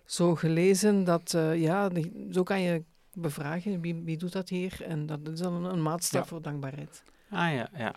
zo 0.05 0.35
gelezen 0.35 1.03
dat, 1.03 1.33
eh, 1.33 1.61
ja, 1.61 1.89
zo 2.31 2.43
kan 2.43 2.61
je 2.61 2.83
bevragen, 3.13 3.81
wie, 3.81 3.95
wie 4.03 4.17
doet 4.17 4.31
dat 4.31 4.49
hier? 4.49 4.81
En 4.83 5.05
dat 5.05 5.19
is 5.27 5.39
dan 5.39 5.53
een, 5.53 5.63
een 5.73 5.81
maatstaf 5.81 6.21
Ja. 6.21 6.27
voor 6.27 6.41
dankbaarheid. 6.41 7.03
Ah 7.29 7.53
ja, 7.53 7.69
ja. 7.77 7.95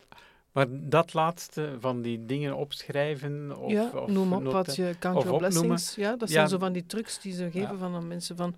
Maar 0.58 0.88
dat 0.90 1.14
laatste 1.14 1.76
van 1.80 2.02
die 2.02 2.24
dingen 2.24 2.56
opschrijven 2.56 3.58
of, 3.58 3.70
ja, 3.70 3.90
of 3.94 4.08
noem 4.10 4.32
op 4.32 4.44
wat 4.44 4.76
je 4.76 4.94
count 4.98 5.16
of 5.16 5.22
your 5.24 5.36
opnoemen. 5.44 5.66
blessings. 5.66 5.94
Ja, 5.94 6.16
dat 6.16 6.28
Ja. 6.28 6.34
zijn 6.34 6.48
zo 6.48 6.58
van 6.58 6.72
die 6.72 6.86
trucs 6.86 7.20
die 7.20 7.32
ze 7.32 7.50
geven 7.50 7.78
van 7.78 7.94
aan 7.94 8.06
mensen 8.08 8.36
van, 8.36 8.54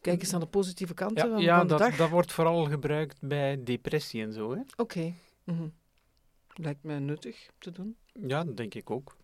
kijk 0.00 0.20
eens 0.20 0.30
naar 0.30 0.40
de 0.40 0.46
positieve 0.46 0.94
kanten 0.94 1.26
Ja, 1.28 1.32
van, 1.34 1.42
ja 1.42 1.58
van 1.58 1.66
dat, 1.66 1.78
dag. 1.78 1.96
dat 1.96 2.10
wordt 2.10 2.32
vooral 2.32 2.64
gebruikt 2.64 3.18
bij 3.20 3.62
depressie 3.64 4.22
en 4.22 4.32
zo. 4.32 4.54
Hè? 4.54 4.60
Oké. 4.76 5.12
Mhm. 5.44 5.68
Lijkt 6.54 6.82
mij 6.82 6.98
nuttig 6.98 7.50
te 7.58 7.70
doen. 7.70 7.96
Ja, 8.26 8.44
dat 8.44 8.56
denk 8.56 8.74
ik 8.74 8.90
ook. 8.90 9.16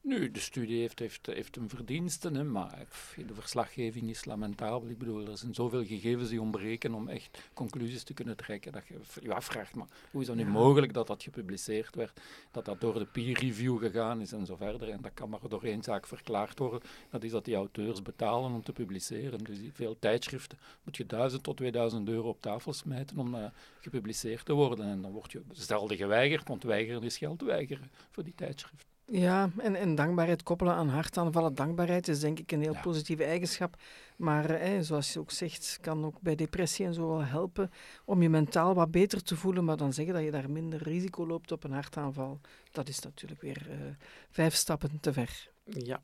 Nu, 0.00 0.30
de 0.30 0.40
studie 0.40 0.80
heeft, 0.80 0.98
heeft, 0.98 1.26
heeft 1.26 1.56
een 1.56 1.68
verdiensten, 1.68 2.34
hè, 2.34 2.44
maar 2.44 2.86
de 3.26 3.34
verslaggeving 3.34 4.10
is 4.10 4.24
lamentabel. 4.24 4.88
Ik 4.88 4.98
bedoel, 4.98 5.26
er 5.26 5.38
zijn 5.38 5.54
zoveel 5.54 5.84
gegevens 5.84 6.28
die 6.28 6.40
ontbreken 6.40 6.94
om 6.94 7.08
echt 7.08 7.50
conclusies 7.54 8.02
te 8.02 8.14
kunnen 8.14 8.36
trekken. 8.36 8.72
Dat 8.72 8.86
je 8.86 8.94
je 9.22 9.34
afvraagt, 9.34 9.74
maar 9.74 9.86
hoe 10.10 10.20
is 10.20 10.26
dat 10.26 10.36
nu 10.36 10.42
Ja. 10.42 10.48
mogelijk 10.48 10.92
dat 10.94 11.06
dat 11.06 11.22
gepubliceerd 11.22 11.94
werd? 11.94 12.20
Dat 12.50 12.64
dat 12.64 12.80
door 12.80 12.98
de 12.98 13.04
peer 13.06 13.38
review 13.38 13.78
gegaan 13.78 14.20
is 14.20 14.32
en 14.32 14.46
zo 14.46 14.56
verder. 14.56 14.88
En 14.88 15.00
dat 15.00 15.14
kan 15.14 15.28
maar 15.28 15.48
door 15.48 15.62
één 15.62 15.82
zaak 15.82 16.06
verklaard 16.06 16.58
worden. 16.58 16.80
Dat 17.10 17.22
is 17.22 17.30
dat 17.30 17.44
die 17.44 17.54
auteurs 17.54 18.02
betalen 18.02 18.52
om 18.52 18.62
te 18.62 18.72
publiceren. 18.72 19.44
Dus 19.44 19.58
veel 19.72 19.98
tijdschriften 19.98 20.58
moet 20.84 20.96
je 20.96 21.06
1000 21.06 21.42
tot 21.42 21.56
2000 21.56 22.08
euro 22.08 22.28
op 22.28 22.40
tafel 22.40 22.72
smijten 22.72 23.18
om 23.18 23.34
eh, 23.34 23.44
gepubliceerd 23.80 24.44
te 24.44 24.52
worden. 24.52 24.86
En 24.86 25.02
dan 25.02 25.12
word 25.12 25.32
je 25.32 25.42
zelden 25.52 25.96
geweigerd, 25.96 26.48
want 26.48 26.62
weigeren 26.62 27.02
is 27.02 27.18
geld 27.18 27.42
weigeren 27.42 27.90
voor 28.10 28.24
die 28.24 28.34
tijdschrift. 28.34 28.86
Ja, 29.10 29.50
en, 29.56 29.74
en 29.76 29.94
dankbaarheid 29.94 30.42
koppelen 30.42 30.74
aan 30.74 30.88
hartaanvallen. 30.88 31.54
Dankbaarheid 31.54 32.08
is 32.08 32.20
denk 32.20 32.38
ik 32.38 32.52
een 32.52 32.60
heel 32.62 32.72
Ja. 32.72 32.80
positieve 32.80 33.24
eigenschap. 33.24 33.76
Maar 34.16 34.50
eh, 34.50 34.80
zoals 34.80 35.12
je 35.12 35.18
ook 35.18 35.30
zegt, 35.30 35.78
kan 35.80 36.04
ook 36.04 36.20
bij 36.20 36.34
depressie 36.34 36.86
en 36.86 36.94
zo 36.94 37.08
wel 37.08 37.24
helpen 37.24 37.70
om 38.04 38.22
je 38.22 38.28
mentaal 38.28 38.74
wat 38.74 38.90
beter 38.90 39.22
te 39.22 39.36
voelen. 39.36 39.64
Maar 39.64 39.76
dan 39.76 39.92
zeggen 39.92 40.14
dat 40.14 40.22
je 40.24 40.30
daar 40.30 40.50
minder 40.50 40.82
risico 40.82 41.26
loopt 41.26 41.52
op 41.52 41.64
een 41.64 41.72
hartaanval. 41.72 42.40
Dat 42.72 42.88
is 42.88 43.00
natuurlijk 43.00 43.40
weer 43.40 43.66
eh, 43.70 43.76
vijf 44.30 44.54
stappen 44.54 45.00
te 45.00 45.12
ver. 45.12 45.48
Ja. 45.64 46.02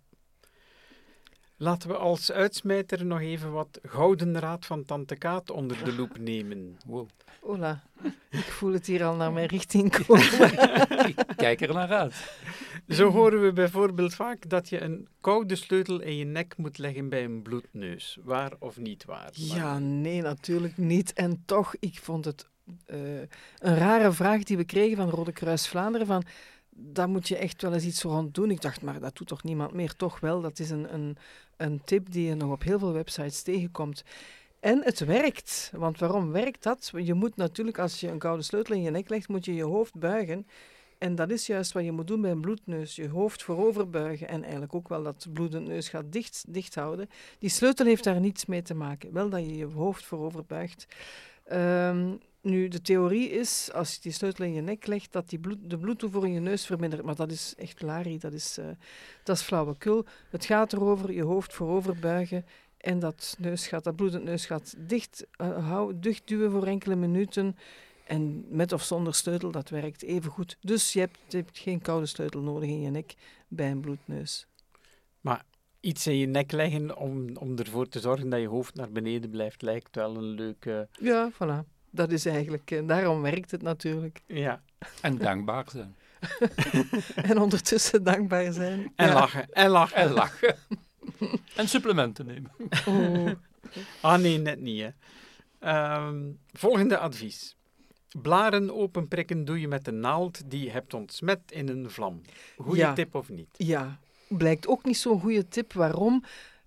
Laten 1.56 1.88
we 1.88 1.96
als 1.96 2.32
uitsmijter 2.32 3.06
nog 3.06 3.20
even 3.20 3.52
wat 3.52 3.78
gouden 3.82 4.38
raad 4.40 4.66
van 4.66 4.84
Tante 4.84 5.16
Kaat 5.16 5.50
onder 5.50 5.84
de 5.84 5.92
loep 5.94 6.18
nemen. 6.18 6.78
Wow. 6.86 7.08
Hola, 7.40 7.82
ik 8.30 8.38
voel 8.44 8.72
het 8.72 8.86
hier 8.86 9.04
al 9.04 9.14
naar 9.16 9.32
mijn 9.32 9.46
richting 9.46 10.04
komen. 10.06 10.24
Ik 11.08 11.16
kijk 11.36 11.60
er 11.60 11.74
naar 11.74 11.92
uit. 11.92 12.14
Zo 12.88 13.10
horen 13.10 13.42
we 13.42 13.52
bijvoorbeeld 13.52 14.14
vaak 14.14 14.48
dat 14.48 14.68
je 14.68 14.80
een 14.80 15.08
koude 15.20 15.56
sleutel 15.56 16.00
in 16.00 16.16
je 16.16 16.24
nek 16.24 16.56
moet 16.56 16.78
leggen 16.78 17.08
bij 17.08 17.24
een 17.24 17.42
bloedneus. 17.42 18.18
Waar 18.22 18.52
of 18.58 18.76
niet 18.78 19.04
waar? 19.04 19.32
Maar- 19.48 19.56
Ja, 19.56 19.78
nee, 19.78 20.22
natuurlijk 20.22 20.76
niet. 20.76 21.12
En 21.12 21.42
toch, 21.44 21.74
ik 21.80 21.98
vond 21.98 22.24
het 22.24 22.46
eh, 22.86 22.98
een 23.58 23.76
rare 23.76 24.12
vraag 24.12 24.42
die 24.42 24.56
we 24.56 24.64
kregen 24.64 24.96
van 24.96 25.10
Rode 25.10 25.32
Kruis 25.32 25.68
Vlaanderen. 25.68 26.06
Van, 26.06 26.22
daar 26.70 27.08
moet 27.08 27.28
je 27.28 27.36
echt 27.36 27.62
wel 27.62 27.72
eens 27.72 27.84
iets 27.84 28.02
rond 28.02 28.34
doen. 28.34 28.50
Ik 28.50 28.60
dacht, 28.60 28.82
maar 28.82 29.00
dat 29.00 29.16
doet 29.16 29.26
toch 29.28 29.42
niemand 29.42 29.72
meer? 29.72 29.96
Toch 29.96 30.20
wel, 30.20 30.40
dat 30.40 30.58
is 30.58 30.70
een, 30.70 30.94
een, 30.94 31.16
een 31.56 31.80
tip 31.84 32.12
die 32.12 32.26
je 32.26 32.34
nog 32.34 32.52
op 32.52 32.62
heel 32.62 32.78
veel 32.78 32.92
websites 32.92 33.42
tegenkomt. 33.42 34.04
En 34.60 34.82
het 34.84 34.98
werkt. 34.98 35.72
Want 35.76 35.98
waarom 35.98 36.32
werkt 36.32 36.62
dat? 36.62 36.92
Je 36.96 37.14
moet 37.14 37.36
natuurlijk, 37.36 37.78
als 37.78 38.00
je 38.00 38.08
een 38.08 38.18
koude 38.18 38.42
sleutel 38.42 38.74
in 38.74 38.82
je 38.82 38.90
nek 38.90 39.08
legt, 39.08 39.28
moet 39.28 39.44
je 39.44 39.54
je 39.54 39.64
hoofd 39.64 39.94
buigen. 39.94 40.46
En 40.98 41.14
dat 41.14 41.30
is 41.30 41.46
juist 41.46 41.72
wat 41.72 41.84
je 41.84 41.92
moet 41.92 42.06
doen 42.06 42.20
bij 42.20 42.30
een 42.30 42.40
bloedneus. 42.40 42.96
Je 42.96 43.08
hoofd 43.08 43.42
voorover 43.42 43.90
buigen 43.90 44.28
en 44.28 44.42
eigenlijk 44.42 44.74
ook 44.74 44.88
wel 44.88 45.02
dat 45.02 45.26
bloedend 45.32 45.66
neus 45.66 45.88
gaat 45.88 46.12
dicht, 46.12 46.44
dicht 46.48 46.74
houden. 46.74 47.08
Die 47.38 47.50
sleutel 47.50 47.86
heeft 47.86 48.04
daar 48.04 48.20
niets 48.20 48.46
mee 48.46 48.62
te 48.62 48.74
maken. 48.74 49.12
Wel 49.12 49.28
dat 49.28 49.40
je 49.40 49.56
je 49.56 49.66
hoofd 49.66 50.04
voorover 50.04 50.44
buigt. 50.44 50.86
Ehm, 51.44 52.12
nu, 52.44 52.68
de 52.68 52.80
theorie 52.80 53.30
is, 53.30 53.72
als 53.72 53.94
je 53.94 54.00
die 54.00 54.12
sleutel 54.12 54.44
in 54.44 54.52
je 54.52 54.60
nek 54.60 54.86
legt, 54.86 55.12
dat 55.12 55.28
die 55.28 55.38
bloed, 55.38 55.58
de 55.62 55.78
bloedtoevoer 55.78 56.24
in 56.24 56.32
je 56.32 56.40
neus 56.40 56.66
vermindert. 56.66 57.02
Maar 57.02 57.14
dat 57.14 57.30
is 57.30 57.54
echt 57.56 57.82
larie, 57.82 58.18
dat 58.18 58.32
is, 58.32 58.58
eh, 58.58 58.66
dat 59.22 59.36
is 59.36 59.42
flauwekul. 59.42 60.04
Het 60.30 60.44
gaat 60.44 60.72
erover 60.72 61.12
je 61.12 61.22
hoofd 61.22 61.54
voorover 61.54 61.96
buigen 61.98 62.44
En 62.76 62.98
dat 62.98 63.36
neusgat, 63.38 63.84
dat 63.84 63.96
bloedend 63.96 64.24
neusgat, 64.24 64.74
dicht, 64.78 65.26
uh, 65.40 65.68
hou, 65.68 65.98
dicht 66.00 66.28
duwen 66.28 66.50
voor 66.50 66.66
enkele 66.66 66.96
minuten. 66.96 67.56
En 68.06 68.44
met 68.48 68.72
of 68.72 68.82
zonder 68.82 69.14
sleutel, 69.14 69.50
dat 69.50 69.68
werkt 69.68 70.02
even 70.02 70.30
goed. 70.30 70.56
Dus 70.60 70.92
je 70.92 71.00
hebt, 71.00 71.18
je 71.28 71.36
hebt 71.36 71.58
geen 71.58 71.80
koude 71.80 72.06
sleutel 72.06 72.40
nodig 72.40 72.68
in 72.68 72.80
je 72.80 72.90
nek 72.90 73.14
bij 73.48 73.70
een 73.70 73.80
bloedneus. 73.80 74.46
Maar 75.20 75.44
iets 75.80 76.06
in 76.06 76.16
je 76.16 76.26
nek 76.26 76.52
leggen 76.52 76.96
om, 76.96 77.36
om 77.36 77.58
ervoor 77.58 77.88
te 77.88 78.00
zorgen 78.00 78.28
dat 78.28 78.40
je 78.40 78.48
hoofd 78.48 78.74
naar 78.74 78.92
beneden 78.92 79.30
blijft, 79.30 79.62
lijkt 79.62 79.96
wel 79.96 80.16
een 80.16 80.22
leuke... 80.28 80.88
Ja, 81.00 81.32
voilà. 81.32 81.73
Dat 81.94 82.10
is 82.12 82.26
eigenlijk... 82.26 82.70
En 82.70 82.86
daarom 82.86 83.22
werkt 83.22 83.50
het 83.50 83.62
natuurlijk. 83.62 84.20
Ja. 84.26 84.60
En 85.00 85.18
dankbaar 85.18 85.64
zijn. 85.70 85.96
en 87.30 87.38
ondertussen 87.38 88.02
dankbaar 88.02 88.52
zijn. 88.52 88.92
En 88.96 89.12
lachen. 89.12 89.46
En 89.52 89.68
lachen. 89.70 89.96
En 89.96 90.12
lachen. 90.12 90.56
en 91.56 91.68
supplementen 91.68 92.26
nemen. 92.26 92.50
Oh. 92.86 93.30
Ah 94.00 94.20
nee, 94.20 94.38
net 94.38 94.60
niet. 94.60 94.82
Hè. 94.82 94.88
Ehm, 95.58 96.22
volgende 96.52 96.98
advies. 96.98 97.56
Blaren 98.22 98.74
openprikken 98.74 99.44
doe 99.44 99.60
je 99.60 99.68
met 99.68 99.86
een 99.88 100.00
naald 100.00 100.50
die 100.50 100.64
je 100.64 100.70
hebt 100.70 100.94
ontsmet 100.94 101.40
in 101.48 101.68
een 101.68 101.90
vlam. 101.90 102.20
Goeie 102.56 102.80
Ja. 102.80 102.92
tip 102.92 103.14
of 103.14 103.28
niet? 103.28 103.48
Ja, 103.56 103.98
blijkt 104.28 104.66
ook 104.66 104.84
niet 104.84 104.96
zo'n 104.96 105.20
goede 105.20 105.48
tip. 105.48 105.72
Waarom? 105.72 106.24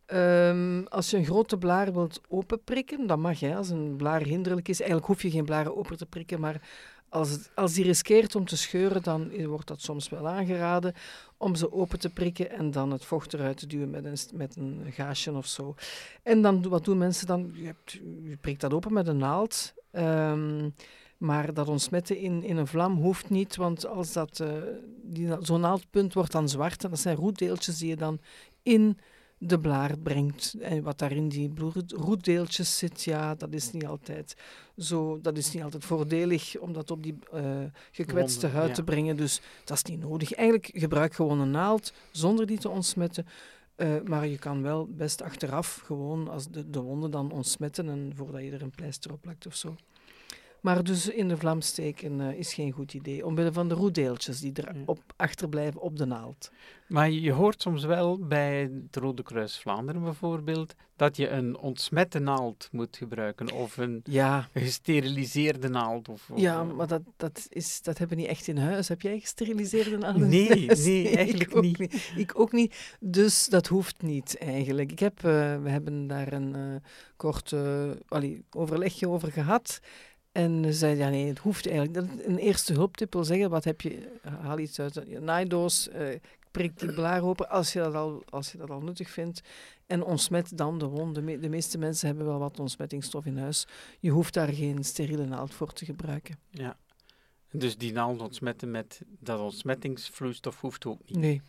Ehm, 0.07 0.83
als 0.83 1.09
je 1.09 1.17
een 1.17 1.25
grote 1.25 1.57
blaar 1.57 1.93
wilt 1.93 2.21
openprikken, 2.29 3.07
dan 3.07 3.19
mag. 3.19 3.39
Hè. 3.39 3.55
Als 3.55 3.69
een 3.69 3.95
blaar 3.95 4.21
hinderlijk 4.21 4.67
is, 4.67 4.79
eigenlijk 4.79 5.09
hoef 5.09 5.21
je 5.21 5.31
geen 5.31 5.45
blaren 5.45 5.77
open 5.77 5.97
te 5.97 6.05
prikken, 6.05 6.39
maar 6.39 6.61
als, 7.09 7.29
het- 7.29 7.51
als 7.55 7.73
die 7.73 7.83
riskeert 7.83 8.35
om 8.35 8.45
te 8.45 8.57
scheuren, 8.57 9.03
dan 9.03 9.45
wordt 9.47 9.67
dat 9.67 9.81
soms 9.81 10.09
wel 10.09 10.27
aangeraden 10.27 10.93
om 11.37 11.55
ze 11.55 11.71
open 11.71 11.99
te 11.99 12.09
prikken 12.09 12.51
en 12.51 12.71
dan 12.71 12.91
het 12.91 13.05
vocht 13.05 13.33
eruit 13.33 13.57
te 13.57 13.67
duwen 13.67 13.89
met 13.89 14.05
een, 14.05 14.17
met 14.33 14.55
een 14.55 14.81
gaasje 14.89 15.31
of 15.33 15.45
zo. 15.47 15.75
En 16.23 16.41
dan, 16.41 16.69
wat 16.69 16.85
doen 16.85 16.97
mensen 16.97 17.27
dan? 17.27 17.51
Je, 17.53 17.65
hebt, 17.65 17.91
je 18.23 18.37
prikt 18.41 18.61
dat 18.61 18.73
open 18.73 18.93
met 18.93 19.07
een 19.07 19.17
naald. 19.17 19.73
Ehm, 19.91 20.69
maar 21.17 21.53
dat 21.53 21.67
ontsmetten 21.67 22.17
in, 22.17 22.43
in 22.43 22.57
een 22.57 22.67
vlam 22.67 22.95
hoeft 22.95 23.29
niet, 23.29 23.55
want 23.55 23.85
als 23.87 24.13
dat, 24.13 24.43
na- 25.03 25.37
zo'n 25.41 25.61
naaldpunt 25.61 26.13
wordt 26.13 26.31
dan 26.31 26.49
zwart 26.49 26.83
en 26.83 26.89
dat 26.89 26.99
zijn 26.99 27.15
roetdeeltjes 27.15 27.77
die 27.77 27.89
je 27.89 27.95
dan 27.95 28.19
in 28.63 28.97
de 29.37 29.59
blaar 29.59 29.97
brengt. 29.97 30.55
En 30.59 30.83
wat 30.83 30.99
daar 30.99 31.11
in 31.11 31.29
die 31.29 31.53
roetdeeltjes 31.87 32.77
zit, 32.77 33.03
ja, 33.03 33.35
dat 33.35 33.53
is 33.53 33.71
niet 33.71 33.85
altijd 33.85 34.35
zo, 34.77 35.19
dat 35.21 35.37
is 35.37 35.53
niet 35.53 35.63
altijd 35.63 35.85
voordelig 35.85 36.57
om 36.57 36.73
dat 36.73 36.91
op 36.91 37.03
die 37.03 37.17
eh, 37.31 37.43
gekwetste 37.91 38.41
Wonden, 38.41 38.59
huid 38.59 38.69
ja. 38.69 38.75
te 38.75 38.83
brengen. 38.83 39.17
Dus 39.17 39.41
dat 39.63 39.77
is 39.77 39.83
niet 39.83 39.99
nodig. 39.99 40.33
Eigenlijk 40.33 40.69
gebruik 40.73 41.13
gewoon 41.13 41.39
een 41.39 41.51
naald 41.51 41.93
zonder 42.11 42.45
die 42.45 42.57
te 42.57 42.69
ontsmetten. 42.69 43.25
Eh, 43.75 43.95
maar 44.03 44.27
je 44.27 44.37
kan 44.37 44.61
wel 44.61 44.87
best 44.87 45.21
achteraf 45.21 45.81
gewoon 45.85 46.27
als 46.27 46.47
de, 46.47 46.69
de 46.69 46.81
wonden 46.81 47.11
dan 47.11 47.31
ontsmetten 47.31 47.89
en 47.89 48.11
voordat 48.15 48.41
je 48.41 48.51
er 48.51 48.61
een 48.61 48.75
pleister 48.75 49.11
op 49.11 49.21
plakt 49.21 49.45
of 49.45 49.55
zo. 49.55 49.75
Maar 50.61 50.83
dus 50.83 51.09
in 51.09 51.27
de 51.27 51.37
vlam 51.37 51.61
steken 51.61 52.21
eh, 52.21 52.37
is 52.39 52.53
geen 52.53 52.71
goed 52.71 52.93
idee. 52.93 53.25
Omwille 53.25 53.53
van 53.53 53.67
de 53.67 53.75
roetdeeltjes 53.75 54.39
die 54.39 54.51
Ja. 54.53 54.73
erop 54.83 54.99
achterblijven 55.15 55.81
op 55.81 55.97
de 55.97 56.05
naald. 56.05 56.51
Maar 56.87 57.09
je 57.09 57.31
hoort 57.31 57.61
soms 57.61 57.83
wel 57.85 58.19
bij 58.27 58.61
het 58.61 58.95
Rode 58.95 59.23
Kruis 59.23 59.59
Vlaanderen 59.59 60.03
bijvoorbeeld 60.03 60.75
dat 60.95 61.17
je 61.17 61.29
een 61.29 61.57
ontsmette 61.57 62.19
naald 62.19 62.69
moet 62.71 62.97
gebruiken 62.97 63.51
of 63.51 63.77
een 63.77 63.99
Ja, 64.03 64.47
gesteriliseerde 64.53 65.67
naald. 65.69 66.09
Of, 66.09 66.29
of- 66.29 66.39
ja 66.39 66.63
maar 66.63 66.87
dat, 66.87 67.01
dat, 67.17 67.45
is, 67.49 67.81
dat 67.81 67.97
hebben 67.97 68.15
we 68.17 68.23
niet 68.23 68.31
echt 68.31 68.47
in 68.47 68.57
huis. 68.57 68.87
Heb 68.87 69.01
jij 69.01 69.19
gesteriliseerde 69.19 69.97
naalden? 69.97 70.29
Nee, 70.29 70.49
nee, 70.85 71.01
ik 71.03 71.15
eigenlijk 71.15 71.55
ook 71.55 71.63
niet. 71.63 72.11
Ik 72.15 72.39
ook 72.39 72.51
niet. 72.51 72.95
Dus 72.99 73.47
dat 73.47 73.67
hoeft 73.67 74.01
niet 74.01 74.37
eigenlijk. 74.37 74.91
Ik 74.91 74.99
heb, 74.99 75.17
eh, 75.17 75.61
we 75.61 75.69
hebben 75.69 76.07
daar 76.07 76.33
een 76.33 76.55
eh, 76.55 76.75
kort 77.15 77.53
allee, 78.07 78.43
overlegje 78.51 79.09
over 79.09 79.31
gehad. 79.31 79.79
En 80.37 80.63
ze 80.63 80.73
zei, 80.73 80.97
ja 80.97 81.09
nee, 81.09 81.27
het 81.27 81.39
hoeft 81.39 81.67
eigenlijk. 81.67 82.23
Een 82.25 82.37
eerste 82.37 82.73
hulptip 82.73 83.13
wil 83.13 83.23
zeggen, 83.23 83.49
wat 83.49 83.63
heb 83.63 83.81
je, 83.81 84.19
haal 84.41 84.59
iets 84.59 84.79
uit 84.79 85.01
je 85.07 85.19
naaidoos, 85.19 85.89
eh, 85.89 86.19
prik 86.51 86.79
die 86.79 86.93
blaar 86.93 87.23
open 87.23 87.49
als 87.49 87.73
je, 87.73 87.79
dat 87.79 87.93
al, 87.93 88.23
als 88.29 88.51
je 88.51 88.57
dat 88.57 88.69
al 88.69 88.81
nuttig 88.81 89.09
vindt. 89.09 89.41
En 89.85 90.03
ontsmet 90.03 90.57
dan 90.57 90.79
de 90.79 90.85
wond. 90.85 91.15
De, 91.15 91.21
me- 91.21 91.39
de 91.39 91.49
meeste 91.49 91.77
mensen 91.77 92.07
hebben 92.07 92.25
wel 92.25 92.39
wat 92.39 92.59
ontsmettingsstof 92.59 93.25
in 93.25 93.37
huis. 93.37 93.67
Je 93.99 94.09
hoeft 94.09 94.33
daar 94.33 94.53
geen 94.53 94.83
steriele 94.83 95.25
naald 95.25 95.53
voor 95.53 95.73
te 95.73 95.85
gebruiken. 95.85 96.39
Ja. 96.49 96.77
Dus 97.51 97.77
die 97.77 97.91
naald 97.91 98.21
ontsmetten 98.21 98.71
met 98.71 99.01
dat 99.19 99.39
ontsmettingsvloeistof 99.39 100.61
hoeft 100.61 100.85
ook 100.85 100.99
niet. 101.05 101.17
Nee. 101.17 101.41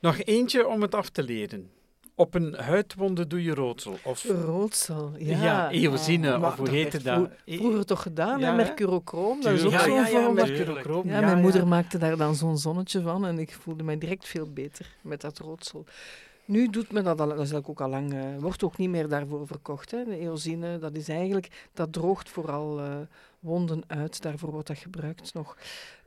Nog 0.00 0.18
eentje 0.18 0.66
om 0.66 0.82
het 0.82 0.94
af 0.94 1.08
te 1.08 1.22
leren. 1.22 1.70
Op 2.18 2.34
een 2.34 2.54
huidwonde 2.54 3.26
doe 3.26 3.42
je 3.42 3.54
roodsel. 3.54 3.98
Of 4.04 4.24
Roodsel, 4.24 5.12
ja. 5.18 5.42
ja, 5.42 5.70
eosine, 5.70 6.38
maar 6.38 6.50
of 6.50 6.56
hoe 6.56 6.64
dat 6.64 6.74
heette 6.74 7.02
dat? 7.02 7.14
vroeg- 7.44 7.58
Vroeger 7.58 7.84
toch 7.84 8.02
gedaan, 8.02 8.38
Ja? 8.40 8.52
Mercurochrome, 8.52 9.42
dat 9.42 9.52
is 9.52 9.64
ook 9.64 9.70
ja, 9.70 9.80
zo'n 9.84 9.94
ja, 9.94 10.04
vorm. 10.06 10.34
mercurochrome, 10.34 11.12
Ja, 11.12 11.20
mijn 11.20 11.40
moeder 11.40 11.66
maakte 11.66 11.98
daar 11.98 12.16
dan 12.16 12.34
zo'n 12.34 12.56
zonnetje 12.58 13.00
van 13.02 13.26
en 13.26 13.38
ik 13.38 13.52
voelde 13.60 13.82
mij 13.82 13.98
direct 13.98 14.26
veel 14.28 14.52
beter 14.52 14.86
met 15.00 15.20
dat 15.20 15.38
roodsel. 15.38 15.84
Nu 16.48 16.68
doet 16.68 16.92
men 16.92 17.04
dat 17.04 17.20
al, 17.20 17.62
ook 17.66 17.80
al 17.80 17.88
lang, 17.88 18.12
eh, 18.12 18.20
wordt 18.38 18.62
ook 18.62 18.76
niet 18.76 18.88
meer 18.88 19.08
daarvoor 19.08 19.46
verkocht. 19.46 19.90
Hè. 19.90 20.04
De 20.04 20.18
eosine, 20.18 20.78
dat 20.78 20.96
is 20.96 21.08
eigenlijk, 21.08 21.68
dat 21.72 21.92
droogt 21.92 22.28
vooral 22.28 22.80
eh, 22.80 22.96
wonden 23.40 23.82
uit, 23.86 24.22
daarvoor 24.22 24.50
wordt 24.50 24.66
dat 24.66 24.78
gebruikt 24.78 25.34
nog. 25.34 25.56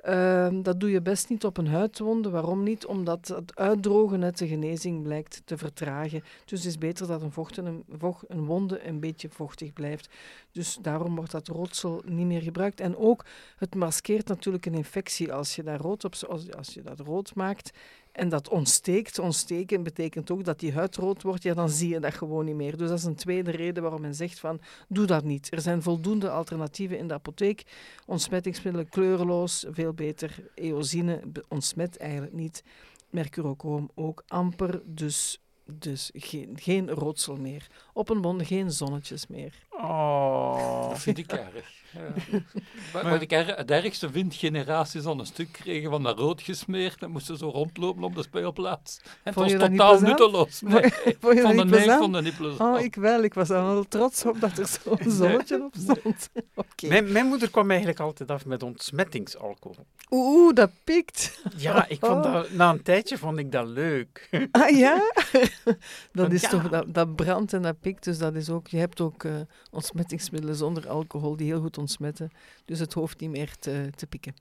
Ehm, 0.01 0.62
dat 0.62 0.80
doe 0.80 0.91
je 0.91 1.01
best 1.01 1.30
niet 1.30 1.45
op 1.45 1.58
een 1.58 1.67
huidwonde. 1.67 2.30
Waarom 2.30 2.63
niet? 2.63 2.86
Omdat 2.86 3.27
het 3.27 3.56
uitdrogen 3.56 4.19
net 4.19 4.38
de 4.38 4.47
genezing 4.47 5.04
blijkt 5.04 5.41
te 5.45 5.58
vertragen. 5.58 6.23
Dus 6.45 6.60
het 6.60 6.67
is 6.67 6.77
beter 6.77 7.08
dat 7.08 7.21
een, 7.21 7.32
vocht 7.32 7.58
en 7.58 7.65
een, 7.65 7.84
een 8.27 8.45
wonde 8.45 8.88
een 8.88 8.99
beetje 8.99 9.30
vochtig 9.30 9.73
blijft. 9.73 10.10
Dus 10.51 10.77
daarom 10.82 11.15
wordt 11.15 11.32
dat 11.32 11.47
roodsel 11.47 12.01
niet 12.06 12.25
meer 12.25 12.41
gebruikt. 12.41 12.80
En 12.80 12.97
ook, 12.97 13.25
het 13.58 13.75
maskeert 13.75 14.27
natuurlijk 14.27 14.65
een 14.65 14.73
infectie 14.73 15.34
als 15.34 15.56
je, 15.56 15.63
daar 15.63 15.80
rood 15.80 16.25
als 16.56 16.73
je 16.73 16.82
dat 16.82 16.99
rood 16.99 17.36
maakt 17.36 17.71
en 18.12 18.30
dat 18.30 18.50
ontsteekt. 18.50 19.19
Ontsteken 19.19 19.84
betekent 19.84 20.32
ook 20.32 20.43
dat 20.43 20.60
die 20.60 20.74
huid 20.74 20.95
rood 20.95 21.21
wordt, 21.21 21.43
ja, 21.43 21.54
dan 21.54 21.69
zie 21.69 21.89
je 21.89 22.00
dat 22.00 22.13
gewoon 22.13 22.45
niet 22.45 22.56
meer. 22.56 22.78
Dus 22.78 22.89
dat 22.89 22.97
is 22.97 23.04
een 23.04 23.15
tweede 23.15 23.52
reden 23.52 23.84
waarom 23.84 24.02
men 24.02 24.15
zegt 24.15 24.39
van, 24.39 24.62
doe 24.88 25.06
dat 25.06 25.24
niet. 25.24 25.54
Er 25.54 25.62
zijn 25.62 25.82
voldoende 25.82 26.30
alternatieven 26.30 26.97
in 26.97 27.08
de 27.08 27.13
apotheek. 27.13 27.63
Ontsmettingsmiddelen 28.06 28.89
kleureloos, 28.89 29.65
veel 29.69 29.93
beter. 29.93 30.52
Eosine 30.56 31.21
ontsmet 31.47 31.97
eigenlijk 31.97 32.34
niet. 32.34 32.63
Mercurochrome 33.10 33.89
ook 33.95 34.24
amper, 34.28 34.82
dus, 34.86 35.41
dus 35.65 36.10
geen, 36.13 36.58
geen 36.60 36.89
roodsel 36.89 37.36
meer. 37.36 37.67
Op 37.93 38.10
een 38.10 38.21
wonde 38.21 38.45
geen 38.45 38.71
zonnetjes 38.71 39.28
meer. 39.28 39.65
Oh. 39.84 40.89
Dat 40.89 41.00
vind 41.00 41.17
ik 41.17 41.32
erg. 41.32 41.80
Ja. 42.94 43.10
Wat 43.10 43.22
ik 43.22 43.32
er, 43.32 43.58
het 43.58 43.72
ergste 43.72 44.12
vind, 44.12 44.36
generaties 44.36 45.06
al 45.06 45.20
een 45.20 45.26
stuk 45.26 45.52
kregen 45.52 45.89
van 45.89 46.04
dat 46.04 46.17
rood 46.17 46.41
gesmeerd 46.41 47.04
en 47.04 47.12
moesten 47.12 47.38
zo 47.38 47.50
rondlopen 47.50 48.04
op 48.04 48.15
de 48.15 48.24
speelplaats. 48.24 49.00
En 49.04 49.10
het 49.24 49.34
Vond 49.34 49.46
was 49.46 49.52
je 49.52 49.58
dat 49.58 49.70
niet 49.70 49.80
totaal 49.80 50.00
nutteloos. 50.00 50.62
Nee, 50.62 50.82
Vond 50.82 50.94
je 50.94 51.10
ik 51.10 51.22
dat 51.22 51.41
vond 51.41 51.41
niet 51.41 51.46
het 51.46 51.56
nee, 51.56 51.63
ik 51.63 51.70
plezant? 51.70 52.00
vond 52.02 52.15
het 52.15 52.24
niet 52.24 52.38
plezant. 52.38 52.76
Oh, 52.76 52.82
ik 52.82 52.96
wel. 52.96 53.24
Ik 53.24 53.34
was 53.34 53.48
dan 53.48 53.65
wel 53.65 53.84
trots 53.88 54.26
op 54.26 54.39
dat 54.39 54.58
er 54.58 54.67
zo'n 54.67 55.12
zonnetje 55.12 55.63
op 55.63 55.74
stond. 55.78 56.30
Oké. 56.56 56.88
Mijn, 56.88 57.12
mijn 57.12 57.26
moeder 57.26 57.50
kwam 57.50 57.70
eigenlijk 57.70 58.00
altijd 58.00 58.32
af 58.32 58.46
met 58.46 58.63
ontsmettingsalcohol. 58.63 59.86
Oeh, 60.10 60.54
dat 60.54 60.72
pikt. 60.84 61.41
Ja, 61.58 61.88
ik 61.88 62.00
vond 62.00 62.24
dat, 62.24 62.52
na 62.52 62.70
een 62.70 62.84
tijdje 62.84 63.17
vond 63.17 63.38
ik 63.38 63.52
dat 63.52 63.67
leuk. 63.67 64.30
Ah 64.52 64.78
ja? 64.78 65.12
dat 66.12 66.32
is 66.32 66.41
ja. 66.41 66.50
toch, 66.50 66.70
dat, 66.70 66.94
dat 66.94 67.15
brandt 67.15 67.54
en 67.54 67.62
dat 67.62 67.80
pikt. 67.80 68.04
Dus 68.04 68.17
dat 68.17 68.36
is 68.36 68.50
ook, 68.50 68.67
je 68.67 68.78
hebt 68.78 69.02
ook 69.02 69.24
eh, 69.24 69.32
ontsmettingsmiddelen 69.72 70.56
zonder 70.56 70.90
alcohol 70.90 71.36
die 71.36 71.48
heel 71.48 71.62
goed 71.62 71.78
ontsmetten. 71.78 72.32
Dus 72.66 72.80
het 72.80 72.94
hoeft 72.94 73.20
niet 73.20 73.30
meer 73.30 73.56
te, 73.60 73.90
te 73.96 74.08
pikken. 74.08 74.34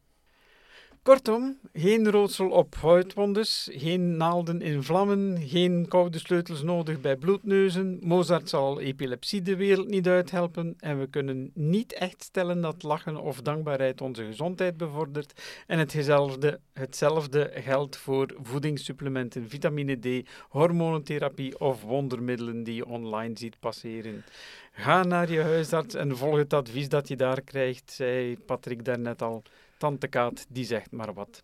Kortom, 1.02 1.58
geen 1.72 2.10
roodsel 2.10 2.50
op 2.50 2.74
huidwondes, 2.74 3.68
geen 3.72 4.16
naalden 4.16 4.62
in 4.62 4.82
vlammen, 4.82 5.38
geen 5.40 5.86
koude 5.88 6.18
sleutels 6.18 6.62
nodig 6.62 7.00
bij 7.00 7.16
bloedneuzen. 7.16 7.98
Mozart 8.02 8.48
zal 8.48 8.80
epilepsie 8.80 9.42
de 9.42 9.56
wereld 9.56 9.88
niet 9.88 10.08
uithelpen 10.08 10.74
en 10.78 10.98
we 10.98 11.06
kunnen 11.06 11.50
niet 11.54 11.92
echt 11.92 12.22
stellen 12.22 12.60
dat 12.60 12.82
lachen 12.82 13.16
of 13.16 13.40
dankbaarheid 13.40 14.00
onze 14.00 14.24
gezondheid 14.24 14.76
bevordert. 14.76 15.42
En 15.66 15.78
hetzelfde, 15.78 16.60
hetzelfde 16.72 17.50
geldt 17.54 17.96
voor 17.96 18.34
voedingssupplementen, 18.42 19.48
vitamine 19.48 19.98
D, 19.98 20.28
hormonentherapie 20.48 21.60
of 21.60 21.82
wondermiddelen 21.82 22.62
die 22.62 22.74
je 22.74 22.86
online 22.86 23.38
ziet 23.38 23.60
passeren. 23.60 24.24
Ga 24.72 25.02
naar 25.02 25.30
je 25.30 25.42
huisarts 25.42 25.94
en 25.94 26.16
volg 26.16 26.36
het 26.36 26.52
advies 26.52 26.88
dat 26.88 27.08
je 27.08 27.16
daar 27.16 27.40
krijgt, 27.40 27.92
zei 27.92 28.38
Patrick 28.38 28.84
daarnet 28.84 29.22
al. 29.22 29.42
Tante 29.78 30.08
Kaat, 30.08 30.46
die 30.48 30.64
zegt 30.64 30.90
maar 30.90 31.14
wat. 31.14 31.42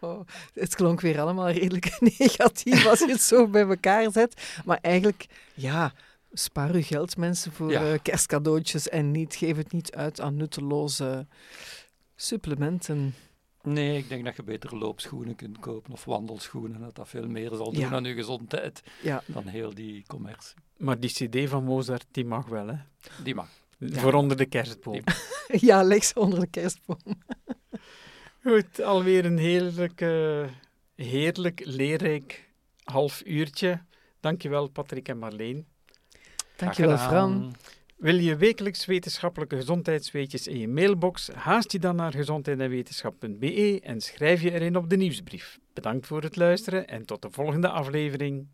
Oh, 0.00 0.20
het 0.54 0.74
klonk 0.74 1.00
weer 1.00 1.20
allemaal 1.20 1.50
redelijk 1.50 1.96
negatief 2.18 2.86
als 2.86 2.98
je 2.98 3.08
het 3.10 3.20
zo 3.22 3.48
bij 3.48 3.62
elkaar 3.68 4.12
zet. 4.12 4.60
Maar 4.64 4.78
eigenlijk, 4.80 5.26
ja, 5.54 5.92
spaar 6.32 6.70
uw 6.70 6.82
geld 6.82 7.16
mensen 7.16 7.52
voor 7.52 7.70
Ja. 7.70 7.92
eh, 7.92 7.98
kerstcadeautjes 8.02 8.88
en 8.88 9.10
niet, 9.10 9.34
geef 9.34 9.56
het 9.56 9.72
niet 9.72 9.94
uit 9.94 10.20
aan 10.20 10.36
nutteloze 10.36 11.26
supplementen. 12.14 13.14
Nee, 13.66 13.98
ik 13.98 14.08
denk 14.08 14.24
dat 14.24 14.36
je 14.36 14.42
beter 14.42 14.76
loopschoenen 14.76 15.34
kunt 15.36 15.58
kopen 15.58 15.92
of 15.92 16.04
wandelschoenen. 16.04 16.80
Dat 16.80 16.94
dat 16.94 17.08
veel 17.08 17.26
meer 17.28 17.48
zal 17.54 17.72
doen 17.72 17.80
Ja. 17.80 17.90
aan 17.90 18.04
je 18.04 18.14
gezondheid 18.14 18.82
Ja. 19.02 19.22
dan 19.26 19.46
heel 19.46 19.74
die 19.74 20.04
commercie. 20.06 20.54
Maar 20.76 21.00
die 21.00 21.10
cd 21.10 21.48
van 21.48 21.64
Mozart, 21.64 22.06
die 22.10 22.24
mag 22.24 22.46
wel, 22.46 22.66
hè? 22.66 22.74
Die 23.22 23.34
mag. 23.34 23.48
Voor 23.80 24.12
onder 24.14 24.36
de 24.36 24.46
kerstboom. 24.46 25.00
Ja, 25.48 25.82
leg 25.82 26.04
ze 26.04 26.18
onder 26.20 26.40
de 26.40 26.46
kerstboom. 26.46 26.98
Goed, 28.46 28.80
alweer 28.82 29.24
een 29.24 29.38
heerlijk, 29.38 30.00
eh, 30.00 30.44
heerlijk 30.94 31.60
leerrijk 31.64 32.48
half 32.84 33.22
uurtje. 33.24 33.82
Dankjewel, 34.20 34.68
Patrick 34.68 35.08
en 35.08 35.18
Marleen. 35.18 35.66
Dankjewel. 36.56 36.98
Fran. 36.98 37.54
Wil 37.96 38.18
je 38.18 38.36
wekelijks 38.36 38.86
wetenschappelijke 38.86 39.56
gezondheidsweetjes 39.56 40.46
in 40.46 40.58
je 40.58 40.68
mailbox? 40.68 41.28
Haast 41.28 41.72
je 41.72 41.78
dan 41.78 41.96
naar 41.96 42.12
gezondheidenwetenschap.be 42.12 43.80
en 43.82 44.00
schrijf 44.00 44.42
je 44.42 44.52
erin 44.52 44.76
op 44.76 44.90
de 44.90 44.96
nieuwsbrief. 44.96 45.58
Bedankt 45.72 46.06
voor 46.06 46.22
het 46.22 46.36
luisteren 46.36 46.86
en 46.86 47.06
tot 47.06 47.22
de 47.22 47.30
volgende 47.30 47.68
aflevering. 47.68 48.46